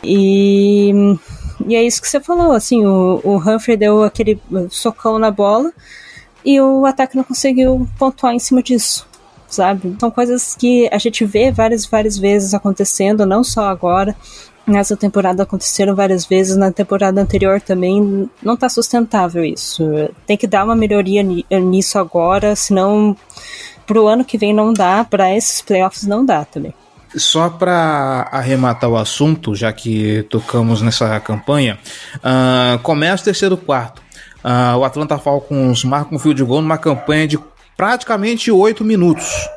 [0.02, 0.90] E,
[1.64, 5.72] e é isso que você falou, assim, o, o Humphrey deu aquele socão na bola
[6.44, 9.06] e o ataque não conseguiu pontuar em cima disso,
[9.48, 9.94] sabe?
[10.00, 14.16] São coisas que a gente vê várias, várias vezes acontecendo, não só agora.
[14.66, 18.28] Nessa temporada aconteceram várias vezes, na temporada anterior também.
[18.42, 19.84] Não tá sustentável isso.
[20.26, 23.16] Tem que dar uma melhoria nisso agora, senão
[23.90, 26.72] pro ano que vem não dá, para esses playoffs não dá também.
[27.16, 31.76] Só para arrematar o assunto, já que tocamos nessa campanha,
[32.18, 34.00] uh, começa o terceiro quarto.
[34.44, 37.38] Uh, o Atlanta Falcons marca um field goal numa campanha de
[37.76, 39.48] praticamente 8 minutos.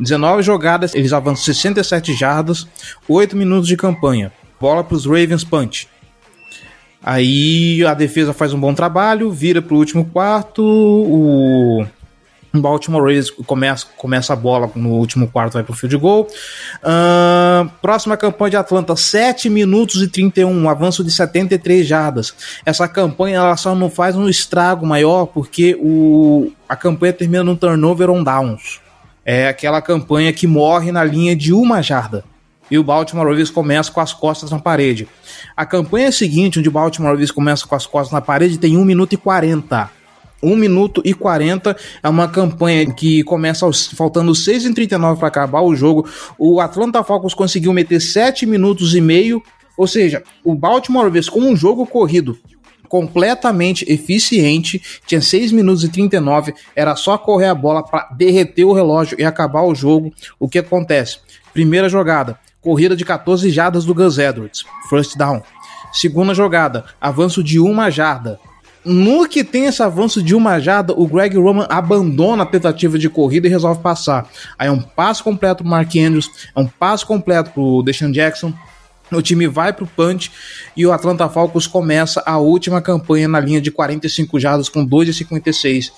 [0.00, 2.66] 19 jogadas, eles avançam 67 jardas,
[3.06, 4.32] 8 minutos de campanha.
[4.58, 5.86] Bola para os Ravens punch.
[7.02, 11.86] Aí a defesa faz um bom trabalho, vira para o último quarto, o
[12.60, 16.28] Baltimore Ravens começa, começa a bola no último quarto, vai pro field goal.
[16.82, 22.34] Uh, próxima campanha de Atlanta, 7 minutos e 31, um avanço de 73 jardas.
[22.64, 27.56] Essa campanha ela só não faz um estrago maior porque o, a campanha termina no
[27.56, 28.80] turnover on downs.
[29.24, 32.24] É aquela campanha que morre na linha de uma jarda.
[32.70, 35.08] E o Baltimore Ravens começa com as costas na parede.
[35.56, 38.84] A campanha seguinte, onde o Baltimore Ravens começa com as costas na parede, tem 1
[38.84, 39.95] minuto e 40
[40.42, 45.28] 1 minuto e 40 é uma campanha que começa aos, faltando 6 e 39 para
[45.28, 46.08] acabar o jogo.
[46.38, 49.42] O Atlanta Falcons conseguiu meter 7 minutos e meio,
[49.76, 52.38] ou seja, o Baltimore Ravens com um jogo corrido
[52.86, 58.72] completamente eficiente, tinha 6 minutos e 39, era só correr a bola para derreter o
[58.72, 60.12] relógio e acabar o jogo.
[60.38, 61.18] O que acontece?
[61.52, 65.42] Primeira jogada, corrida de 14 jardas do Gus Edwards, first down.
[65.92, 68.38] Segunda jogada, avanço de uma jarda.
[68.88, 73.10] No que tem esse avanço de uma jarda, o Greg Roman abandona a tentativa de
[73.10, 74.30] corrida e resolve passar.
[74.56, 78.52] Aí é um passo completo pro Mark Andrews, é um passo completo pro Deshaun Jackson.
[79.10, 80.30] O time vai pro punch
[80.76, 85.90] e o Atlanta Falcons começa a última campanha na linha de 45 jardas com 2,56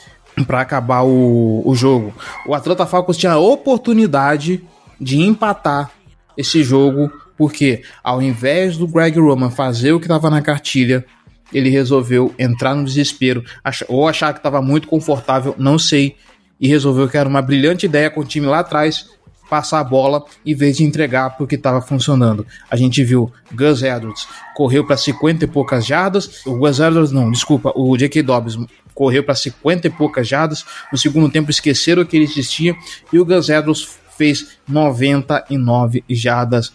[0.47, 2.15] para acabar o, o jogo.
[2.47, 4.65] O Atlanta Falcons tinha a oportunidade
[4.99, 5.91] de empatar
[6.39, 11.05] esse jogo, porque ao invés do Greg Roman fazer o que estava na cartilha,
[11.53, 13.45] ele resolveu entrar no desespero,
[13.89, 16.17] ou achar que estava muito confortável, não sei,
[16.61, 19.07] e resolveu que era uma brilhante ideia com o time lá atrás
[19.49, 22.47] passar a bola em vez de entregar porque estava funcionando.
[22.71, 27.31] A gente viu Gus Edwards correu para 50 e poucas jardas, o Gus Edwards não,
[27.31, 28.23] desculpa, o J.K.
[28.23, 28.59] Dobbs
[28.95, 32.77] correu para 50 e poucas jardas, no segundo tempo esqueceram que ele existia
[33.13, 36.73] e o Gus Edwards fez 99 jardas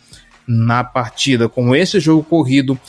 [0.47, 1.49] na partida.
[1.49, 2.79] Com esse jogo corrido,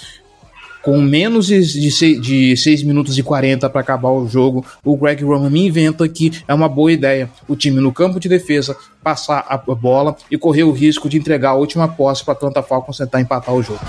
[0.85, 5.25] com menos de 6, de 6 minutos e 40 para acabar o jogo, o Greg
[5.25, 9.47] Roman me inventa que é uma boa ideia o time no campo de defesa passar
[9.49, 13.21] a bola e correr o risco de entregar a última posse para Atlanta Falcons tentar
[13.21, 13.81] empatar o jogo.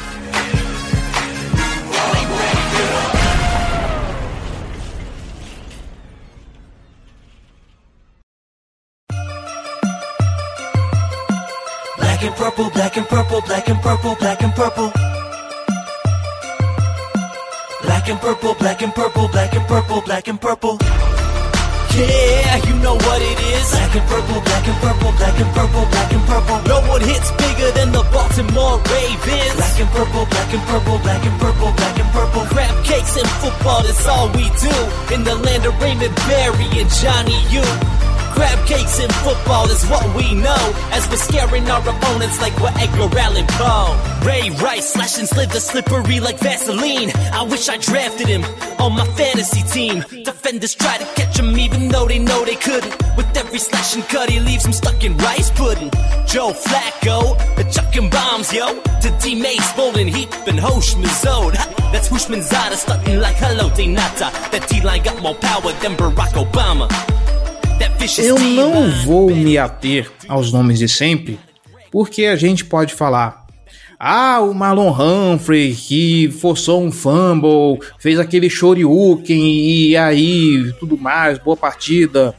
[11.98, 14.92] Black and purple, black and purple, black and purple, black and purple.
[18.06, 20.78] Black and purple, black and purple, black and purple, black and purple.
[21.98, 23.72] Yeah, you know what it is.
[23.72, 26.62] Black and purple, black and purple, black and purple, black and purple.
[26.70, 29.58] No one hits bigger than the Baltimore Ravens.
[29.58, 32.46] Black and purple, black and purple, black and purple, black and purple.
[32.54, 34.76] Crab cakes and football, that's all we do.
[35.10, 37.66] In the land of Raymond Berry and Johnny U.
[38.36, 40.64] Crab cakes in football is what we know.
[40.92, 43.96] As we're scaring our opponents like we're Edgar Allan Poe.
[44.28, 47.12] Ray Rice slashing slither slippery like Vaseline.
[47.32, 48.44] I wish I drafted him
[48.80, 50.04] on my fantasy team.
[50.24, 52.94] Defenders try to catch him even though they know they couldn't.
[53.16, 55.90] With every slash and cut, he leaves him stuck in rice pudding.
[56.28, 58.82] Joe Flacco, the chucking bombs, yo.
[59.06, 61.56] To Mace, Bolden, Heap, and Hosh Mazode.
[61.92, 64.30] That's Hushmanzada, stunting like hello, Nata.
[64.52, 66.88] That D line got more power than Barack Obama.
[68.18, 71.40] Eu não vou me ater aos nomes de sempre,
[71.92, 73.46] porque a gente pode falar.
[74.00, 81.40] Ah, o Marlon Humphrey que forçou um fumble, fez aquele shoryuken e aí tudo mais,
[81.40, 82.36] boa partida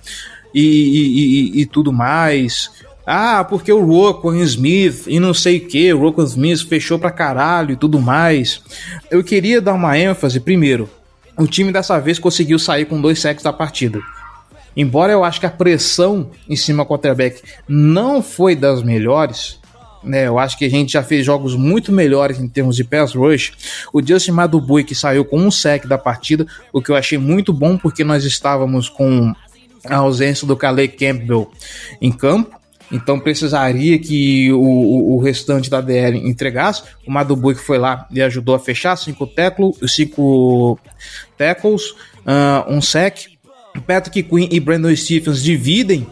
[0.54, 2.70] e, e, e, e tudo mais.
[3.04, 7.10] Ah, porque o Roquan Smith e não sei o que, o Roquan Smith fechou pra
[7.10, 8.62] caralho e tudo mais.
[9.10, 10.88] Eu queria dar uma ênfase, primeiro,
[11.36, 14.00] o time dessa vez conseguiu sair com dois sacks da partida.
[14.76, 19.58] Embora eu acho que a pressão em cima do quarterback não foi das melhores,
[20.04, 20.26] né?
[20.26, 23.52] Eu acho que a gente já fez jogos muito melhores em termos de pass rush.
[23.92, 27.52] O Justin Madubui que saiu com um sec da partida, o que eu achei muito
[27.52, 29.34] bom porque nós estávamos com
[29.84, 31.50] a ausência do Calais Campbell
[32.00, 32.56] em campo.
[32.90, 36.84] Então precisaria que o, o, o, restante da DL entregasse.
[37.04, 40.78] O Madubui que foi lá e ajudou a fechar cinco, tackle, cinco
[41.36, 43.35] tackles, uh, um sec
[43.82, 46.06] Patrick Quinn e Brandon Stephens dividem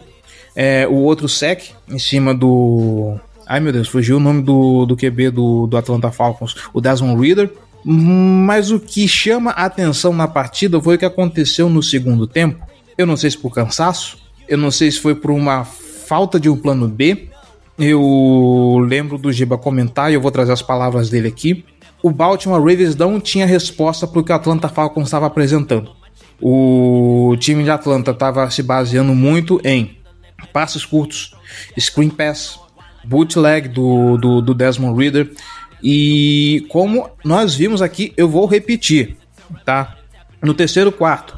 [0.55, 3.15] é, o outro sec em cima do.
[3.47, 7.21] Ai meu Deus, fugiu o nome do, do QB do, do Atlanta Falcons, o Desmond
[7.21, 7.51] Reader.
[7.87, 12.65] Mas o que chama a atenção na partida foi o que aconteceu no segundo tempo.
[12.97, 16.49] Eu não sei se por cansaço, eu não sei se foi por uma falta de
[16.49, 17.29] um plano B.
[17.77, 21.63] Eu lembro do Giba comentar e eu vou trazer as palavras dele aqui.
[22.01, 25.91] O Baltimore Ravens não tinha resposta para o que o Atlanta Falcons estava apresentando.
[26.41, 29.97] O time de Atlanta estava se baseando muito em
[30.51, 31.33] passes curtos,
[31.79, 32.59] screen pass,
[33.03, 35.31] bootleg do, do, do Desmond Reader.
[35.81, 39.17] E como nós vimos aqui, eu vou repetir,
[39.63, 39.95] tá?
[40.41, 41.37] No terceiro quarto,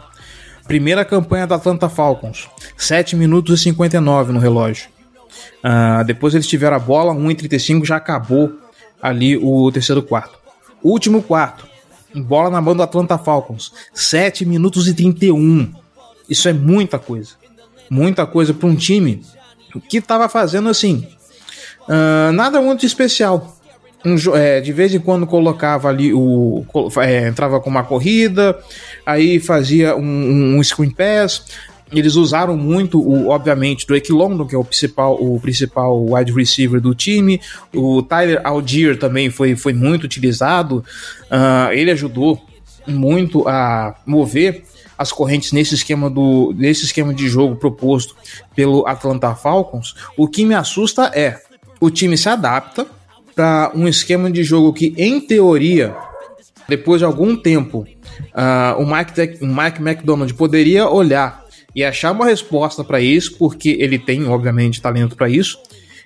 [0.68, 4.90] primeira campanha da Atlanta Falcons, 7 minutos e 59 no relógio.
[5.64, 8.58] Uh, depois eles tiveram a bola, 1,35 já acabou
[9.02, 10.38] ali o terceiro quarto.
[10.84, 11.68] Último quarto,
[12.22, 13.72] bola na mão do Atlanta Falcons.
[13.94, 15.72] 7 minutos e 31.
[16.30, 17.32] Isso é muita coisa.
[17.90, 19.24] Muita coisa para um time
[19.90, 21.08] que estava fazendo assim.
[21.88, 23.58] Uh, nada muito especial.
[24.06, 26.66] um, é, de vez em quando colocava ali o.
[27.02, 28.58] É, entrava com uma corrida,
[29.06, 31.44] aí fazia um, um screen pass.
[31.92, 36.82] Eles usaram muito, o, obviamente, Drake London, que é o principal, o principal wide receiver
[36.82, 37.40] do time.
[37.74, 40.84] O Tyler Algier também foi, foi muito utilizado.
[41.24, 42.42] Uh, ele ajudou
[42.86, 44.64] muito a mover
[44.98, 48.16] as correntes nesse esquema do nesse esquema de jogo proposto
[48.56, 49.96] pelo Atlanta Falcons.
[50.18, 51.40] O que me assusta é
[51.80, 52.88] o time se adapta
[53.36, 55.96] para um esquema de jogo que, em teoria,
[56.68, 57.86] depois de algum tempo,
[58.34, 61.46] uh, o, Mike, o Mike McDonald poderia olhar
[61.78, 65.60] e achar uma resposta para isso, porque ele tem, obviamente, talento para isso.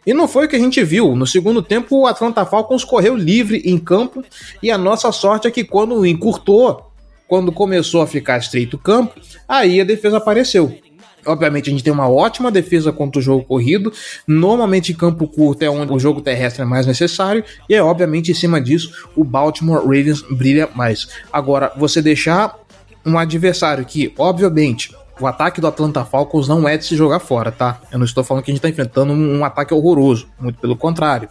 [0.06, 1.16] E não foi o que a gente viu.
[1.16, 4.22] No segundo tempo, o Atlanta Falcons correu livre em campo
[4.62, 6.92] e a nossa sorte é que quando encurtou,
[7.26, 9.18] quando começou a ficar estreito o campo,
[9.48, 10.78] aí a defesa apareceu.
[11.26, 13.94] Obviamente, a gente tem uma ótima defesa contra o jogo corrido.
[14.28, 17.46] Normalmente, campo curto é onde o jogo terrestre é mais necessário.
[17.70, 21.08] E é obviamente em cima disso o Baltimore Ravens brilha mais.
[21.32, 22.60] Agora, você deixar
[23.06, 24.92] um adversário que, obviamente,
[25.22, 27.80] o ataque do Atlanta Falcons não é de se jogar fora, tá?
[27.92, 30.76] Eu não estou falando que a gente está enfrentando um, um, ataque horroroso, muito pelo
[30.76, 31.30] contrário.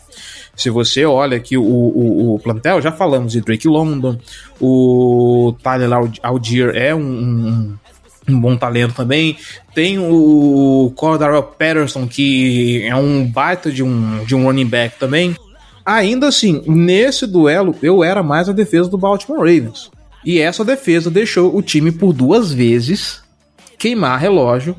[0.55, 4.19] Se você olha aqui o, o, o, plantel, já falamos de Drake London,
[4.61, 5.91] o Tyler
[6.23, 7.79] Algier é um, um
[8.29, 9.37] um bom talento também.
[9.75, 15.35] Tem o Cordarrelle Patterson, que é um baita de um, de um running back também.
[15.85, 19.91] Ainda assim, nesse duelo, eu era mais a defesa do Baltimore Ravens.
[20.25, 23.23] E essa defesa deixou o time por duas vezes
[23.81, 24.77] queimar relógio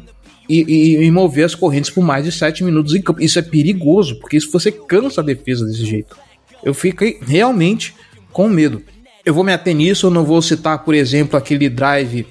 [0.48, 3.20] e, e, e mover as correntes por mais de 7 minutos em campo.
[3.20, 6.16] Isso é perigoso, porque isso você cansa a defesa desse jeito.
[6.64, 7.96] Eu fiquei realmente
[8.32, 8.84] com medo.
[9.26, 12.28] Eu vou me ater nisso, eu não vou citar, por exemplo, aquele drive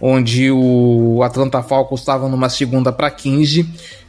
[0.00, 3.68] onde o Atlanta Falcons estava numa segunda para 15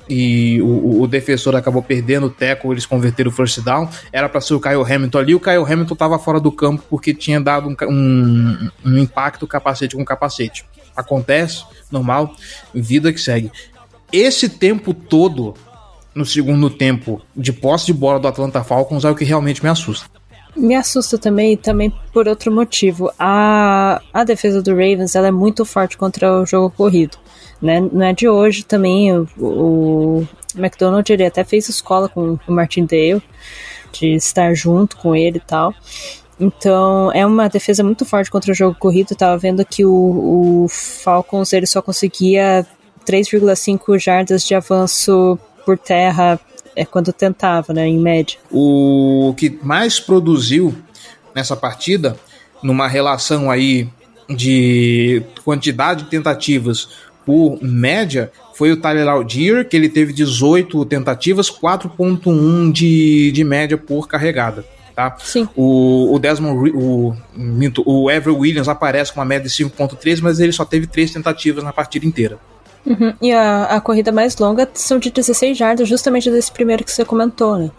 [0.10, 3.88] e o, o, defensor acabou perdendo o teco, eles converteram o first down.
[4.12, 7.14] Era para ser o Kyle Hamilton ali, o Kyle Hamilton estava fora do campo porque
[7.14, 10.66] tinha dado um, um, um impacto capacete com capacete.
[10.96, 12.34] Acontece, normal,
[12.74, 13.52] vida que segue.
[14.12, 15.54] Esse tempo todo,
[16.14, 19.70] no segundo tempo, de posse de bola do Atlanta Falcons, é o que realmente me
[19.70, 20.10] assusta.
[20.56, 23.12] Me assusta também, também por outro motivo.
[23.18, 27.18] A, a defesa do Ravens ela é muito forte contra o jogo corrido.
[27.62, 27.80] Né?
[27.80, 29.14] Não é de hoje também.
[29.18, 33.24] O, o McDonald ele até fez escola com o Martin Dale,
[33.94, 35.74] de estar junto com ele e tal.
[36.42, 39.16] Então, é uma defesa muito forte contra o jogo corrido.
[39.16, 42.66] Tava vendo que o, o Falcons ele só conseguia
[43.06, 46.40] 3,5 jardas de avanço por terra
[46.76, 48.40] é quando tentava, né, em média.
[48.50, 50.76] O que mais produziu
[51.36, 52.16] nessa partida,
[52.64, 53.88] numa relação aí
[54.30, 56.90] de quantidade de tentativas
[57.26, 63.78] por média, foi o Tyler Algier, que ele teve 18 tentativas, 4.1 de, de média
[63.78, 64.66] por carregada.
[65.10, 65.18] Tá?
[65.20, 65.48] Sim.
[65.56, 67.14] O, o Desmond, o,
[67.86, 71.64] o Everett Williams aparece com uma média de 5.3, mas ele só teve três tentativas
[71.64, 72.40] na partida inteira.
[72.86, 73.14] Uhum.
[73.22, 77.06] E a, a corrida mais longa são de 16 jardas, justamente desse primeiro que você
[77.06, 77.72] comentou, né?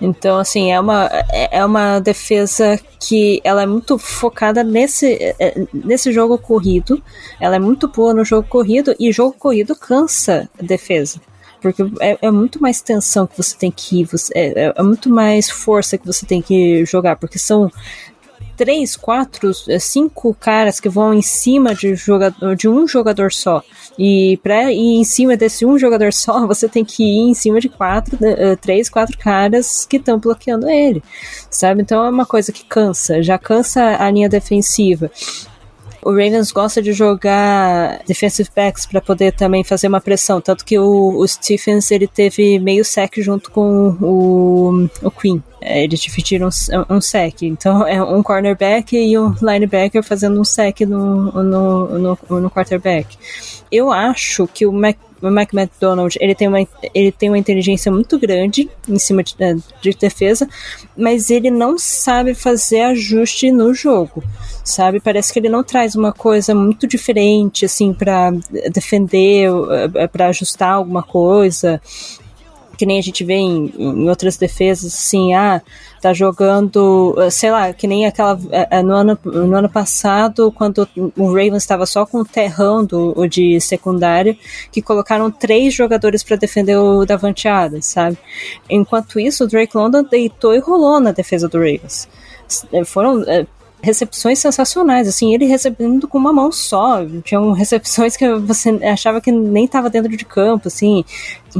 [0.00, 5.34] Então, assim, é uma, é, é uma defesa que ela é muito focada nesse, é,
[5.38, 7.02] é, nesse jogo corrido.
[7.40, 11.20] Ela é muito boa no jogo corrido e jogo corrido cansa a defesa.
[11.60, 15.10] Porque é, é muito mais tensão que você tem que ir, você, é, é muito
[15.10, 17.70] mais força que você tem que jogar, porque são
[18.60, 23.62] três, quatro, é, cinco caras que vão em cima de, jogador, de um jogador só.
[23.98, 27.58] E para ir em cima desse um jogador só, você tem que ir em cima
[27.58, 31.02] de quatro, uh, três, quatro caras que estão bloqueando ele,
[31.50, 31.80] sabe?
[31.80, 35.10] Então é uma coisa que cansa, já cansa a linha defensiva.
[36.02, 40.78] O Ravens gosta de jogar defensive backs para poder também fazer uma pressão, tanto que
[40.78, 45.42] o, o Stephens ele teve meio sec junto com o, o Queen.
[45.60, 50.44] É, eles dividiram um, um sec, então é um cornerback e um linebacker fazendo um
[50.44, 53.18] sec no, no, no, no quarterback.
[53.70, 57.90] Eu acho que o Mac o Mike McDonald ele tem, uma, ele tem uma inteligência
[57.90, 60.48] muito grande em cima de, é, de defesa,
[60.96, 64.22] mas ele não sabe fazer ajuste no jogo,
[64.64, 65.00] sabe?
[65.00, 68.30] Parece que ele não traz uma coisa muito diferente, assim, para
[68.72, 69.50] defender,
[69.94, 71.80] é, para ajustar alguma coisa
[72.80, 75.60] que nem a gente vê em, em outras defesas, assim, ah,
[76.00, 80.88] tá jogando, sei lá, que nem aquela é, é, no ano, no ano passado, quando
[81.14, 84.34] o Ravens estava só com o terrão do, o de secundária,
[84.72, 88.16] que colocaram três jogadores para defender o Davante Adams, sabe?
[88.70, 92.08] Enquanto isso, o Drake London deitou e rolou na defesa do Ravens.
[92.86, 93.22] Foram
[93.82, 97.04] recepções sensacionais, assim, ele recebendo com uma mão só.
[97.24, 101.04] Tinham recepções que você achava que nem estava dentro de campo, assim.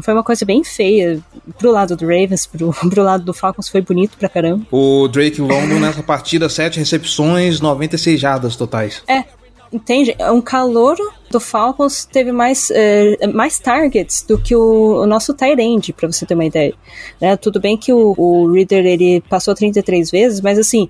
[0.03, 1.21] Foi uma coisa bem feia.
[1.59, 4.67] Pro lado do Ravens, pro, pro lado do Falcons foi bonito pra caramba.
[4.71, 9.03] O Drake London nessa partida, sete recepções, 96 jardas totais.
[9.09, 9.25] É,
[9.73, 10.15] entende?
[10.33, 15.93] Um calouro do Falcons teve mais, é, mais targets do que o, o nosso end,
[15.93, 16.75] pra você ter uma ideia.
[17.21, 17.37] Né?
[17.37, 20.89] Tudo bem que o, o Reader ele passou 33 vezes, mas assim,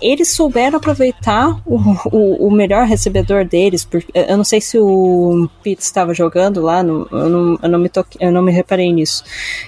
[0.00, 1.76] eles souberam aproveitar o,
[2.10, 6.80] o, o, melhor recebedor deles, porque eu não sei se o Pete estava jogando lá,
[6.80, 9.24] eu, não, eu, não me toque, eu não me reparei nisso,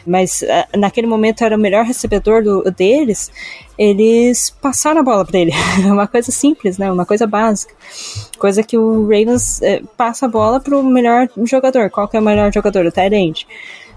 [0.07, 3.31] mas eh, naquele momento era o melhor recebedor do, deles,
[3.79, 5.53] eles passaram a bola para ele.
[5.87, 6.91] uma coisa simples, né?
[6.91, 7.75] Uma coisa básica.
[8.39, 11.91] Coisa que o Ravens é, passa a bola para o melhor jogador.
[11.91, 12.85] Qual que é o melhor jogador?
[12.87, 13.45] O Tyrant.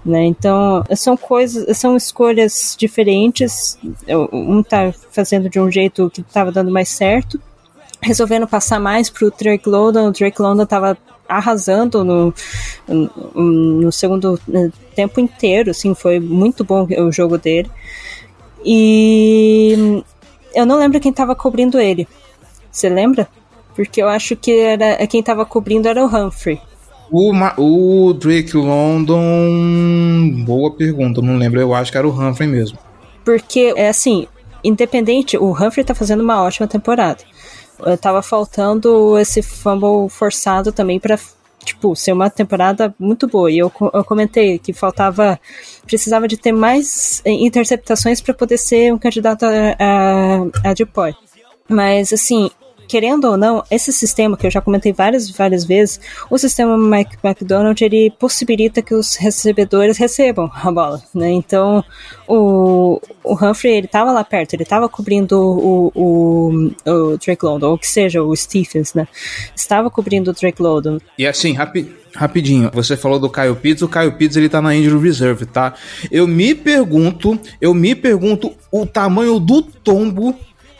[0.04, 0.24] Né?
[0.26, 3.78] Então, são coisas, são escolhas diferentes.
[4.32, 7.40] Um tá fazendo de um jeito que estava dando mais certo,
[8.00, 10.08] resolvendo passar mais pro Drake London.
[10.08, 10.96] O Drake London estava
[11.28, 12.32] arrasando no,
[13.34, 17.70] no, segundo né, tempo inteiro, assim, foi muito bom o jogo dele.
[18.64, 20.02] E
[20.54, 22.06] eu não lembro quem estava cobrindo ele.
[22.70, 23.28] Você lembra?
[23.74, 26.60] Porque eu acho que era quem estava cobrindo era o Humphrey.
[27.10, 30.44] O, o Drake London.
[30.44, 31.60] Boa pergunta, não lembro.
[31.60, 32.78] Eu acho que era o Humphrey mesmo.
[33.24, 34.26] Porque, é assim,
[34.62, 37.22] independente, o Humphrey tá fazendo uma ótima temporada.
[37.84, 41.18] Eu tava faltando esse fumble forçado também para
[41.64, 43.50] tipo, ser uma temporada muito boa.
[43.50, 45.38] E eu, eu comentei que faltava,
[45.84, 51.14] precisava de ter mais interceptações para poder ser um candidato a, a, a Depoy.
[51.68, 52.50] Mas, assim,
[52.86, 57.16] querendo ou não, esse sistema que eu já comentei várias, várias vezes, o sistema Mike
[57.22, 61.30] McDonald, ele possibilita que os recebedores recebam a bola, né?
[61.30, 61.84] Então,
[62.26, 67.70] o, o Humphrey, ele estava lá perto, ele estava cobrindo o, o, o, Drake London,
[67.70, 69.06] ou que seja, o Stephens, né?
[69.54, 70.98] Estava cobrindo o Drake London.
[71.18, 71.54] E assim,
[72.14, 75.74] rapidinho, você falou do Caio Pitts, o Caio Pitts ele tá na injury reserve, tá?
[76.10, 80.34] Eu me pergunto, eu me pergunto o tamanho do tombo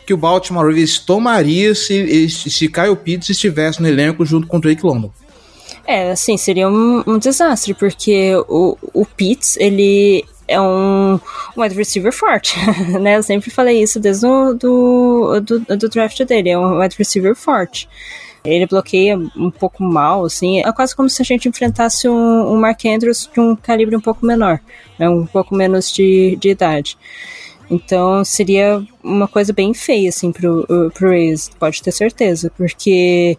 [0.07, 4.61] que o Baltimore Ravens tomaria se, se Kyle Pitts estivesse no elenco junto com o
[4.61, 5.11] Drake London.
[5.85, 11.19] É, assim, seria um, um desastre, porque o, o Pitts, ele é um,
[11.55, 12.55] um wide receiver forte,
[13.01, 13.17] né?
[13.17, 17.35] Eu sempre falei isso desde o do, do, do draft dele, é um wide receiver
[17.35, 17.89] forte.
[18.45, 20.61] Ele bloqueia um pouco mal, assim.
[20.61, 23.99] É quase como se a gente enfrentasse um, um Mark Andrews de um calibre um
[23.99, 24.61] pouco menor,
[24.97, 25.09] né?
[25.09, 26.97] um pouco menos de, de idade.
[27.69, 33.37] Então seria uma coisa bem feia, assim, pro, pro Rays, pode ter certeza, porque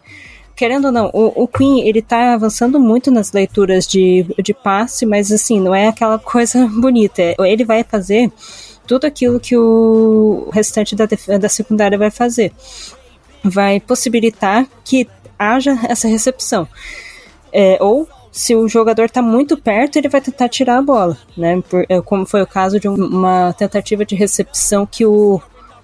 [0.59, 5.07] querendo ou não, o, o, Queen, ele tá avançando muito nas leituras de, de passe,
[5.07, 7.23] mas assim, não é aquela coisa bonita.
[7.39, 8.33] Ele vai fazer
[8.85, 11.07] tudo aquilo que o restante da,
[11.39, 12.53] da secundária vai fazer.
[13.45, 15.07] Vai possibilitar que
[15.39, 16.67] haja essa recepção.
[17.53, 18.09] É, ou
[18.39, 21.61] se o jogador está muito perto, ele vai tentar tirar a bola, né?
[21.69, 25.43] Por, é, como foi o caso de uma tentativa de recepção que o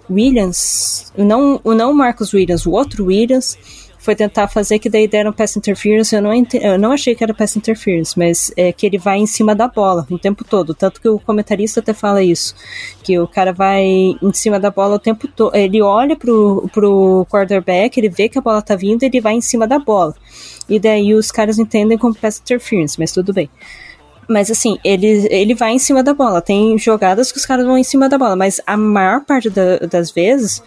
[0.09, 3.59] Williams, não o não Marcos Williams, o outro Williams,
[4.05, 6.15] foi tentar fazer que daí deram pass interference.
[6.15, 9.27] Eu não, eu não achei que era pass interference, mas é que ele vai em
[9.27, 10.75] cima da bola o tempo todo.
[10.75, 12.55] Tanto que o comentarista até fala isso,
[13.03, 15.57] que o cara vai em cima da bola o tempo todo.
[15.57, 19.41] Ele olha pro, pro quarterback, ele vê que a bola tá vindo, ele vai em
[19.41, 20.15] cima da bola.
[20.69, 23.49] E daí os caras entendem como pass interference, mas tudo bem.
[24.29, 26.43] Mas assim, ele, ele vai em cima da bola.
[26.43, 29.79] Tem jogadas que os caras vão em cima da bola, mas a maior parte da,
[29.79, 30.63] das vezes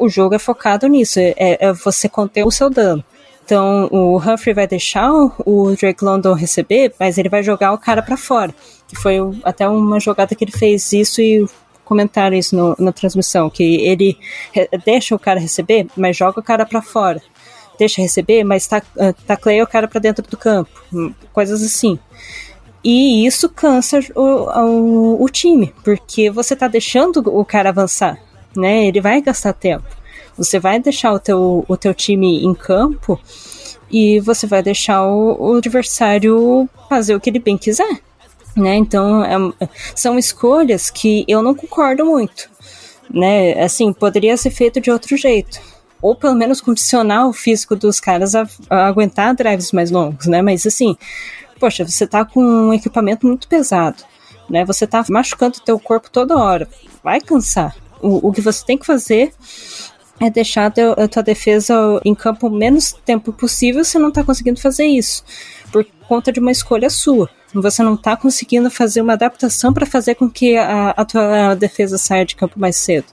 [0.00, 3.04] o jogo é focado nisso, é, é você conter o seu dano.
[3.44, 8.02] Então o Humphrey vai deixar o Drake London receber, mas ele vai jogar o cara
[8.02, 8.54] para fora.
[8.86, 11.44] Que foi até uma jogada que ele fez isso e
[11.84, 14.16] comentaram isso no, na transmissão, que ele
[14.84, 17.20] deixa o cara receber, mas joga o cara para fora
[17.80, 18.82] deixa receber, mas tá,
[19.26, 20.70] tacleia o cara para dentro do campo.
[20.92, 21.98] Hum, coisas assim.
[22.84, 28.18] E isso cansa o, o, o, time, porque você tá deixando o cara avançar,
[28.56, 28.86] né?
[28.86, 29.86] Ele vai gastar tempo.
[30.36, 33.20] Você vai deixar o teu, o teu time em campo
[33.90, 38.00] e você vai deixar o, o adversário fazer o que ele bem quiser.
[38.56, 38.76] Né?
[38.76, 42.48] Então, é, são escolhas que eu não concordo muito.
[43.12, 43.60] Né?
[43.62, 45.60] Assim, poderia ser feito de outro jeito
[46.02, 50.40] ou pelo menos condicionar o físico dos caras a, a aguentar drives mais longos, né?
[50.40, 50.96] Mas assim,
[51.58, 54.02] poxa, você tá com um equipamento muito pesado,
[54.48, 54.64] né?
[54.64, 56.68] Você tá machucando o teu corpo toda hora,
[57.02, 57.76] vai cansar.
[58.00, 59.32] O, o que você tem que fazer
[60.20, 60.66] é deixar
[60.98, 61.74] a tua defesa
[62.04, 65.24] em campo o menos tempo possível se não tá conseguindo fazer isso,
[65.72, 67.30] por conta de uma escolha sua.
[67.54, 71.98] Você não tá conseguindo fazer uma adaptação para fazer com que a, a tua defesa
[71.98, 73.06] saia de campo mais cedo.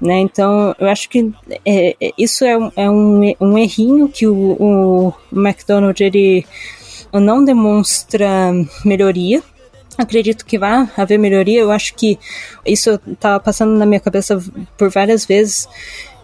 [0.00, 0.18] Né?
[0.20, 1.32] Então, eu acho que
[1.64, 6.46] é, é isso é, é um, um errinho que o, o McDonald ele
[7.12, 8.52] não demonstra
[8.84, 9.42] melhoria.
[9.98, 11.60] Acredito que vai haver melhoria.
[11.60, 12.18] Eu acho que
[12.64, 14.42] isso estava passando na minha cabeça
[14.76, 15.68] por várias vezes.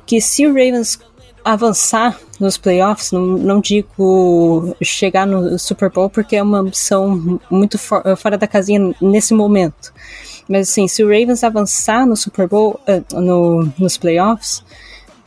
[0.05, 0.99] Que se o Ravens
[1.45, 7.79] avançar nos playoffs, não, não digo chegar no Super Bowl, porque é uma ambição muito
[7.79, 9.93] for, fora da casinha nesse momento.
[10.49, 14.63] Mas assim, se o Ravens avançar no Super Bowl, uh, no, nos playoffs,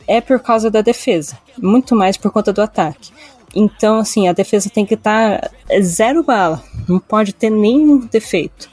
[0.06, 3.10] é por causa da defesa, muito mais por conta do ataque.
[3.54, 8.68] Então, assim, a defesa tem que estar tá zero bala, não pode ter nenhum defeito.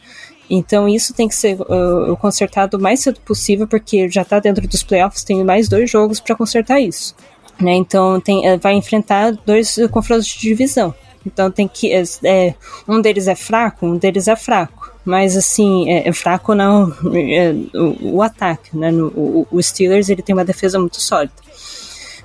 [0.49, 4.67] Então, isso tem que ser uh, consertado o mais cedo possível, porque já está dentro
[4.67, 7.15] dos playoffs, tem mais dois jogos para consertar isso.
[7.59, 7.73] Né?
[7.73, 10.93] Então, tem, uh, vai enfrentar dois confrontos de divisão.
[11.25, 11.93] Então, tem que.
[12.25, 12.53] É,
[12.87, 17.53] um deles é fraco, um deles é fraco mas assim, é, é fraco não é,
[17.77, 18.89] o, o, ataque, né?
[18.89, 21.33] No, o, o, Steelers ele tem uma defesa muito sólida.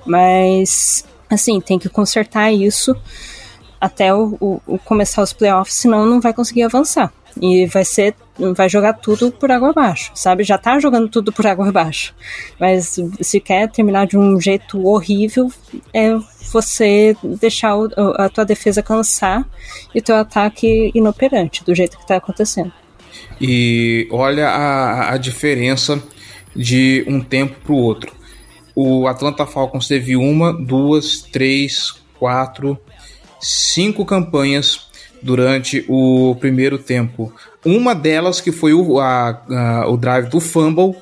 [0.05, 2.95] Mas assim, tem que consertar isso
[3.79, 7.13] até o, o, começar os playoffs, senão não vai conseguir avançar.
[7.41, 8.15] E vai ser.
[8.55, 10.43] Vai jogar tudo por água abaixo, sabe?
[10.43, 12.13] Já tá jogando tudo por água abaixo.
[12.59, 15.51] Mas se quer terminar de um jeito horrível,
[15.93, 16.17] é
[16.51, 19.45] você deixar o, a tua defesa cansar
[19.93, 22.73] e teu ataque inoperante, do jeito que tá acontecendo.
[23.39, 26.01] E olha a, a diferença
[26.55, 28.18] de um tempo para o outro.
[28.81, 32.79] O Atlanta Falcons teve uma, duas, três, quatro,
[33.41, 34.87] cinco campanhas
[35.21, 37.29] durante o primeiro tempo.
[37.65, 40.95] Uma delas, que foi o, a, a, o drive do fumble,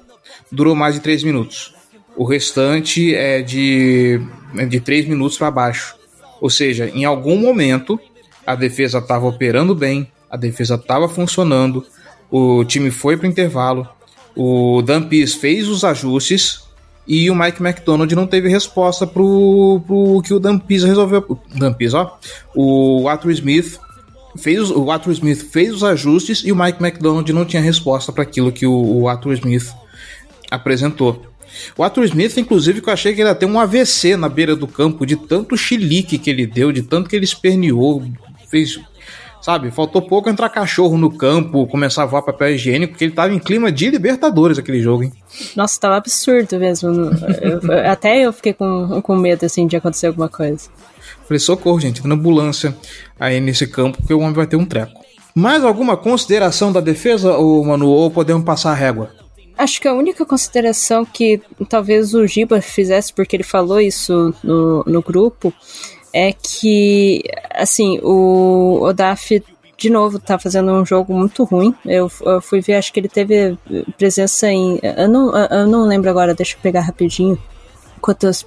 [0.51, 1.75] durou mais de 3 minutos.
[2.15, 4.19] O restante é de,
[4.57, 5.95] é de 3 minutos para baixo.
[6.41, 7.99] Ou seja, em algum momento
[8.43, 11.85] a defesa estava operando bem, a defesa estava funcionando,
[12.31, 13.87] o time foi para o intervalo,
[14.35, 15.07] o Dan
[15.39, 16.65] fez os ajustes
[17.07, 21.39] e o Mike McDonald não teve resposta pro, pro que o Dan resolveu.
[21.55, 22.17] Dan ó.
[22.53, 23.79] O Arthur Smith
[24.35, 28.23] fez o Arthur Smith fez os ajustes e o Mike McDonald não tinha resposta para
[28.23, 29.73] aquilo que o, o Arthur Smith
[30.51, 31.25] apresentou.
[31.77, 34.55] O Arthur Smith, inclusive, que eu achei que ele ia ter um AVC na beira
[34.55, 38.03] do campo, de tanto chilique que ele deu, de tanto que ele esperneou,
[38.49, 38.79] fez.
[39.47, 43.33] Sabe, faltou pouco entrar cachorro no campo, começar a voar papel higiênico, porque ele tava
[43.33, 45.13] em clima de Libertadores aquele jogo, hein?
[45.55, 46.89] Nossa, tava absurdo mesmo.
[47.41, 50.67] eu, até eu fiquei com, com medo, assim, de acontecer alguma coisa.
[51.25, 52.75] Falei, socorro, gente, na ambulância
[53.17, 54.99] aí nesse campo, porque o homem vai ter um treco.
[55.33, 59.11] Mais alguma consideração da defesa, ou, Manu, ou podemos passar a régua?
[59.57, 64.83] Acho que a única consideração que talvez o Giba fizesse, porque ele falou isso no,
[64.83, 65.53] no grupo,
[66.13, 69.43] é que, assim, o Odaf
[69.77, 71.73] de novo tá fazendo um jogo muito ruim.
[71.85, 73.57] Eu, eu, fui ver, acho que ele teve
[73.97, 74.79] presença em.
[74.81, 77.37] Eu não, eu não lembro agora, deixa eu pegar rapidinho.
[78.01, 78.45] Quantas,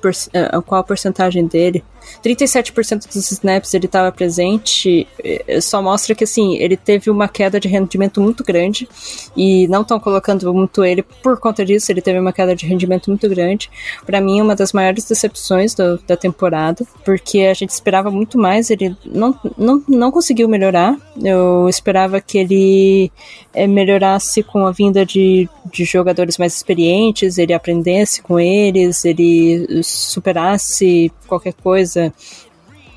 [0.67, 1.85] qual a porcentagem dele.
[2.25, 7.59] 37% dos snaps ele estava presente, eh, só mostra que assim, ele teve uma queda
[7.59, 8.89] de rendimento muito grande
[9.37, 13.09] e não estão colocando muito ele por conta disso, ele teve uma queda de rendimento
[13.11, 13.71] muito grande.
[14.05, 18.71] Para mim, uma das maiores decepções do, da temporada, porque a gente esperava muito mais,
[18.71, 20.97] ele não, não, não conseguiu melhorar.
[21.23, 23.13] Eu esperava que ele
[23.53, 29.83] é, melhorasse com a vinda de, de jogadores mais experientes, ele aprendesse com eles, ele
[29.83, 32.13] superasse qualquer coisa coisa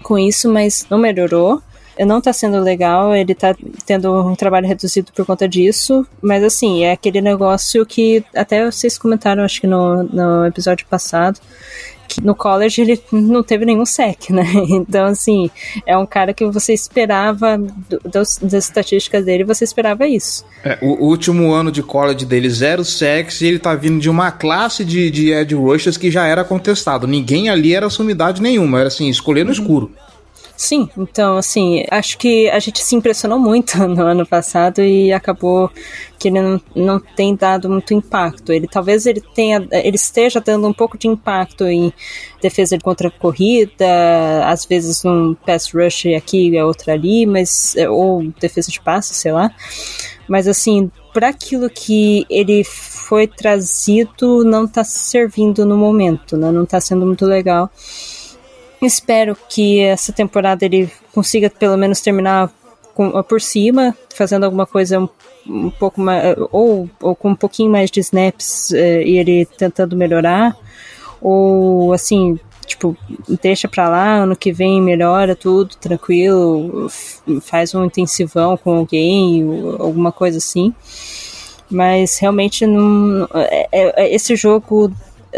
[0.03, 1.61] com isso, mas não melhorou.
[1.99, 6.83] Não tá sendo legal, ele tá tendo um trabalho reduzido por conta disso, mas assim,
[6.83, 11.39] é aquele negócio que até vocês comentaram, acho que no, no episódio passado,
[12.13, 14.43] que no college ele não teve nenhum sec, né?
[14.83, 15.49] Então, assim,
[15.85, 20.45] é um cara que você esperava, do, das, das estatísticas dele, você esperava isso.
[20.63, 24.31] É, o último ano de college dele, zero sex, e ele tá vindo de uma
[24.31, 27.07] classe de, de Ed Rushers que já era contestado.
[27.07, 29.55] Ninguém ali era sumidade nenhuma, era assim, escolher no uhum.
[30.55, 35.69] Sim, então, assim, acho que a gente se impressionou muito no ano passado e acabou
[36.19, 38.53] que ele não, não tem dado muito impacto.
[38.53, 41.91] Ele talvez ele tenha, ele esteja dando um pouco de impacto em
[42.41, 48.23] defesa contra a corrida, às vezes num pass rush aqui e outra ali, mas ou
[48.39, 49.51] defesa de passe, sei lá.
[50.27, 56.51] Mas assim, para aquilo que ele foi trazido, não está servindo no momento, né?
[56.51, 57.69] Não está sendo muito legal.
[58.85, 62.51] Espero que essa temporada ele consiga pelo menos terminar
[62.93, 65.09] com, por cima, fazendo alguma coisa um,
[65.47, 66.35] um pouco mais.
[66.51, 70.55] Ou, ou, com um pouquinho mais de snaps eh, e ele tentando melhorar.
[71.21, 72.95] Ou assim, tipo,
[73.41, 76.89] deixa pra lá, ano que vem melhora tudo, tranquilo,
[77.41, 79.43] faz um intensivão com alguém,
[79.79, 80.73] alguma coisa assim.
[81.69, 84.91] Mas realmente não, é, é, esse jogo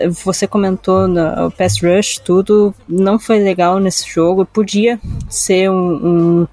[0.09, 4.45] você comentou no Pass Rush, tudo não foi legal nesse jogo.
[4.45, 6.47] Podia ser um,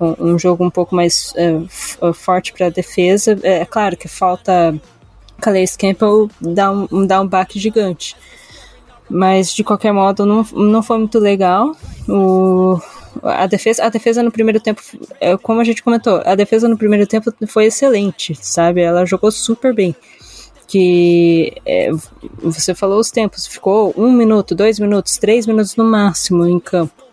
[0.00, 3.38] um, um jogo um pouco mais uh, forte para a defesa.
[3.42, 4.74] É claro que falta
[5.40, 8.16] Calais Campbell dar um, dar um baque gigante.
[9.08, 11.76] Mas de qualquer modo não, não foi muito legal.
[12.08, 12.80] O,
[13.22, 14.82] a defesa, a defesa no primeiro tempo,
[15.20, 18.80] é, como a gente comentou, a defesa no primeiro tempo foi excelente, sabe?
[18.80, 19.94] Ela jogou super bem
[20.66, 21.90] que é,
[22.38, 27.04] você falou os tempos, ficou um minuto, dois minutos, três minutos no máximo em campo.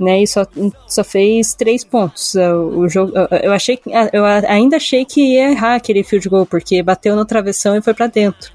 [0.00, 0.44] Né, e só,
[0.88, 2.34] só fez três pontos.
[2.34, 3.12] O jogo,
[3.42, 3.78] eu achei,
[4.12, 7.94] eu ainda achei que ia errar aquele field goal porque bateu no travessão e foi
[7.94, 8.50] para dentro.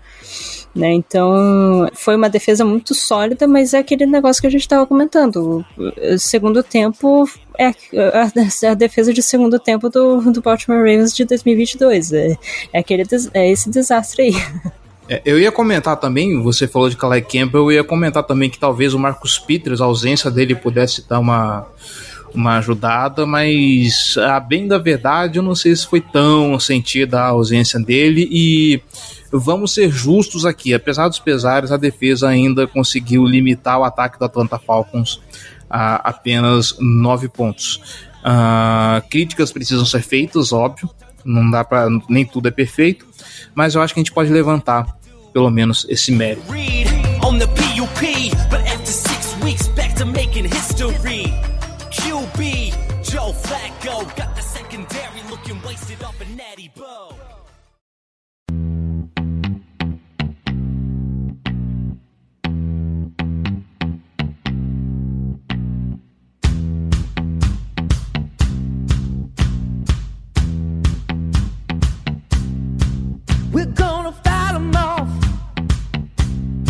[0.77, 0.93] Né?
[0.93, 5.65] Então, foi uma defesa muito sólida, mas é aquele negócio que a gente estava comentando.
[5.75, 11.25] O segundo tempo é a, a, defesa de segundo tempo do, do Baltimore Ravens de
[11.25, 12.13] 2022.
[12.13, 12.37] É,
[12.71, 13.03] é, aquele,
[13.33, 14.35] é esse desastre aí.
[15.09, 18.59] É, eu ia comentar também, você falou de Calais Campbell, eu ia comentar também que
[18.59, 21.65] talvez o Marcus Peters, a ausência dele pudesse dar uma,
[22.35, 27.27] uma ajudada, mas a bem da verdade eu não sei se foi tão sentida a
[27.27, 28.81] ausência dele e
[29.31, 34.25] vamos ser justos aqui, apesar dos pesares, a defesa ainda conseguiu limitar o ataque do
[34.25, 35.21] Atlanta Falcons
[35.69, 38.05] a apenas nove pontos.
[38.19, 40.89] Uh, críticas precisam ser feitas, óbvio,
[41.23, 43.05] não dá para nem tudo é perfeito,
[43.53, 44.97] mas eu acho que a gente pode levantar
[45.33, 46.45] pelo menos esse mérito.
[50.77, 51.46] Joe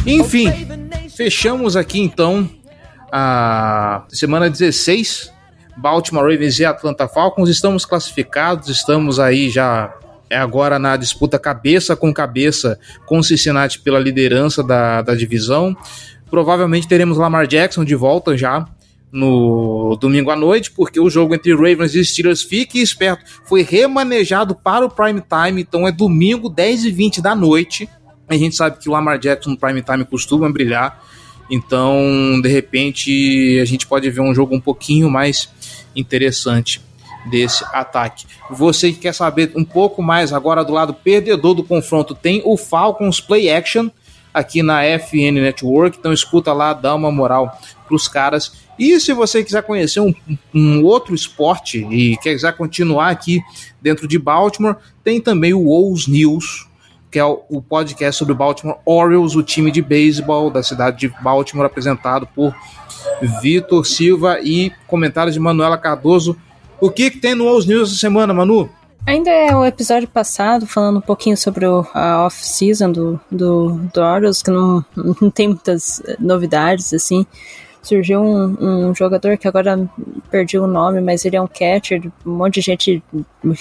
[0.08, 0.48] Enfim,
[1.16, 2.50] fechamos aqui então
[3.12, 5.34] a semana 16.
[5.76, 9.94] Baltimore Ravens e Atlanta Falcons estamos classificados, estamos aí já
[10.30, 15.76] é agora na disputa cabeça com cabeça com Cincinnati pela liderança da, da divisão.
[16.30, 18.66] Provavelmente teremos Lamar Jackson de volta já
[19.12, 24.54] no domingo à noite, porque o jogo entre Ravens e Steelers, fique esperto, foi remanejado
[24.54, 27.90] para o prime time, então é domingo 10 e 20 da noite.
[28.28, 31.04] A gente sabe que o Lamar Jackson no prime time costuma brilhar.
[31.50, 35.50] Então, de repente, a gente pode ver um jogo um pouquinho mais
[35.96, 36.82] interessante
[37.30, 38.26] desse ataque.
[38.50, 42.58] Você que quer saber um pouco mais agora do lado perdedor do confronto, tem o
[42.58, 43.90] Falcons Play Action
[44.34, 45.98] aqui na FN Network.
[45.98, 47.58] Então escuta lá, dá uma moral
[47.88, 48.52] pros caras.
[48.78, 50.14] E se você quiser conhecer um,
[50.54, 53.42] um outro esporte e quiser continuar aqui
[53.82, 56.68] dentro de Baltimore, tem também o Wolves News,
[57.12, 61.14] que é o, podcast sobre o Baltimore Orioles, o time de beisebol da cidade de
[61.22, 62.54] Baltimore, apresentado por
[63.42, 66.38] Vitor Silva e comentários de Manuela Cardoso.
[66.80, 68.70] O que, que tem no Wolves News essa semana, Manu?
[69.06, 74.02] Ainda é o episódio passado, falando um pouquinho sobre o, a off-season do, do, do
[74.02, 74.84] Orioles, que não,
[75.22, 77.26] não tem muitas novidades, assim
[77.82, 79.90] surgiu um, um, jogador que agora
[80.30, 82.02] perdi o nome, mas ele é um catcher.
[82.26, 83.04] Um monte de gente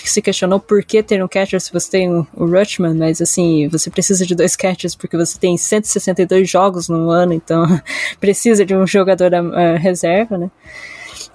[0.04, 3.68] se questionou por que ter um catcher se você tem o, o Rutschman, mas assim,
[3.68, 7.64] você precisa de dois catchers porque você tem 162 jogos no ano, então
[8.20, 10.50] precisa de um jogador uh, reserva, né?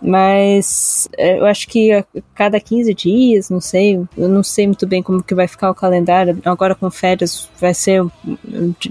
[0.02, 2.04] Mas é, eu acho que a
[2.34, 5.76] cada 15 dias, não sei, eu não sei muito bem como que vai ficar o
[5.76, 6.40] calendário.
[6.44, 8.10] Agora com férias vai ser um,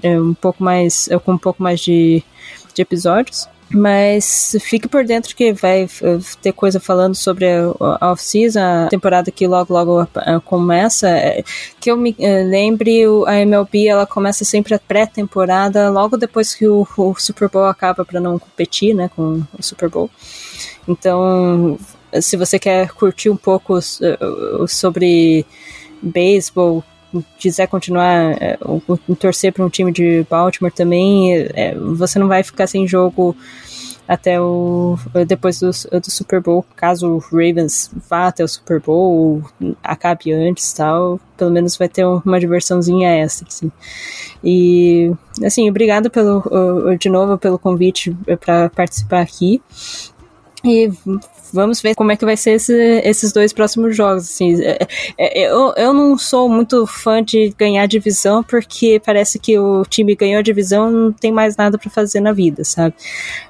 [0.05, 2.23] um pouco mais, com um pouco mais de,
[2.73, 3.49] de episódios.
[3.73, 9.31] Mas fique por dentro que vai eh, ter coisa falando sobre a off-season, a temporada
[9.31, 11.09] que logo logo eh, começa.
[11.09, 11.45] Eh,
[11.79, 16.85] que eu me lembre, a MLB ela começa sempre a pré-temporada logo depois que o,
[16.97, 20.11] o Super Bowl acaba para não competir né, com o Super Bowl.
[20.89, 21.79] Então,
[22.21, 23.79] se você quer curtir um pouco
[24.67, 25.47] sobre
[26.03, 26.83] beisebol,
[27.39, 28.59] quiser continuar é,
[29.19, 33.37] torcer para um time de Baltimore também, é, você não vai ficar sem jogo
[34.07, 34.99] até o
[35.29, 40.33] depois do, do Super Bowl, caso o Ravens vá até o Super Bowl ou acabe
[40.33, 43.71] antes tal, pelo menos vai ter uma diversãozinha extra, assim.
[44.43, 45.13] E
[45.45, 46.43] assim, obrigado pelo
[46.99, 49.63] de novo pelo convite para participar aqui.
[50.65, 50.91] E
[51.53, 52.73] vamos ver como é que vai ser esse,
[53.05, 54.25] esses dois próximos jogos.
[54.25, 54.87] Assim, é,
[55.19, 60.15] é, eu, eu não sou muito fã de ganhar divisão porque parece que o time
[60.15, 62.95] ganhou a divisão não tem mais nada para fazer na vida, sabe?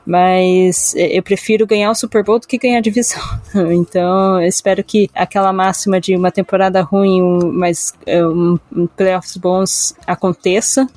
[0.07, 3.21] Mas é, eu prefiro ganhar o Super Bowl do que ganhar a divisão.
[3.81, 7.21] Então, eu espero que aquela máxima de uma temporada ruim,
[7.53, 10.89] mas é, um, um playoffs bons aconteça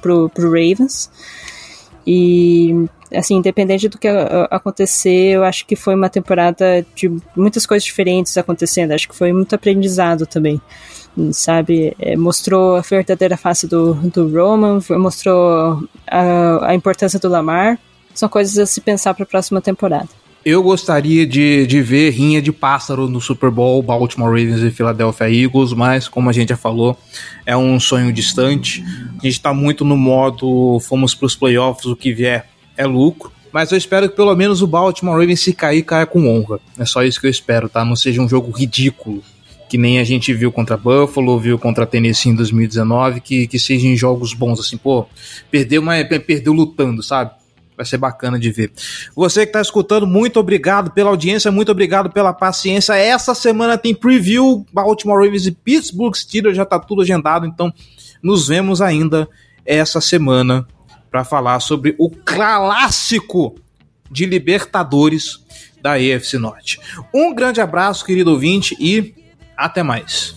[0.00, 1.10] pro, pro Ravens.
[2.06, 4.08] E assim, independente do que
[4.50, 8.92] acontecer, eu acho que foi uma temporada de muitas coisas diferentes acontecendo.
[8.92, 10.60] Acho que foi muito aprendizado também,
[11.32, 11.94] sabe?
[11.98, 17.78] É, mostrou a verdadeira face do, do Roman, mostrou a, a importância do Lamar.
[18.14, 20.08] São coisas a se pensar para a próxima temporada.
[20.44, 25.30] Eu gostaria de, de ver rinha de pássaro no Super Bowl, Baltimore Ravens e Philadelphia
[25.30, 26.98] Eagles, mas como a gente já falou,
[27.46, 28.84] é um sonho distante.
[29.18, 33.32] A gente está muito no modo fomos para os playoffs, o que vier é lucro.
[33.50, 36.60] Mas eu espero que pelo menos o Baltimore Ravens se cair, caia com honra.
[36.78, 37.82] É só isso que eu espero, tá?
[37.82, 39.22] Não seja um jogo ridículo.
[39.66, 43.96] Que nem a gente viu contra Buffalo, viu contra Tennessee em 2019, que, que sejam
[43.96, 45.06] jogos bons, assim, pô,
[45.50, 47.30] perdeu, mas perdeu lutando, sabe?
[47.76, 48.72] Vai ser bacana de ver.
[49.16, 52.94] Você que está escutando, muito obrigado pela audiência, muito obrigado pela paciência.
[52.94, 57.72] Essa semana tem preview Baltimore Ravens e Pittsburgh Steelers, já está tudo agendado, então
[58.22, 59.28] nos vemos ainda
[59.66, 60.66] essa semana
[61.10, 63.54] para falar sobre o clássico
[64.10, 65.40] de Libertadores
[65.82, 66.80] da EFC Norte.
[67.12, 69.14] Um grande abraço, querido ouvinte, e
[69.56, 70.34] até mais.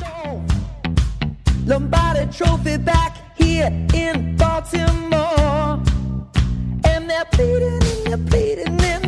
[1.65, 5.66] Lombardi Trophy back here in Baltimore.
[7.17, 9.06] You're pleading and you're pleading and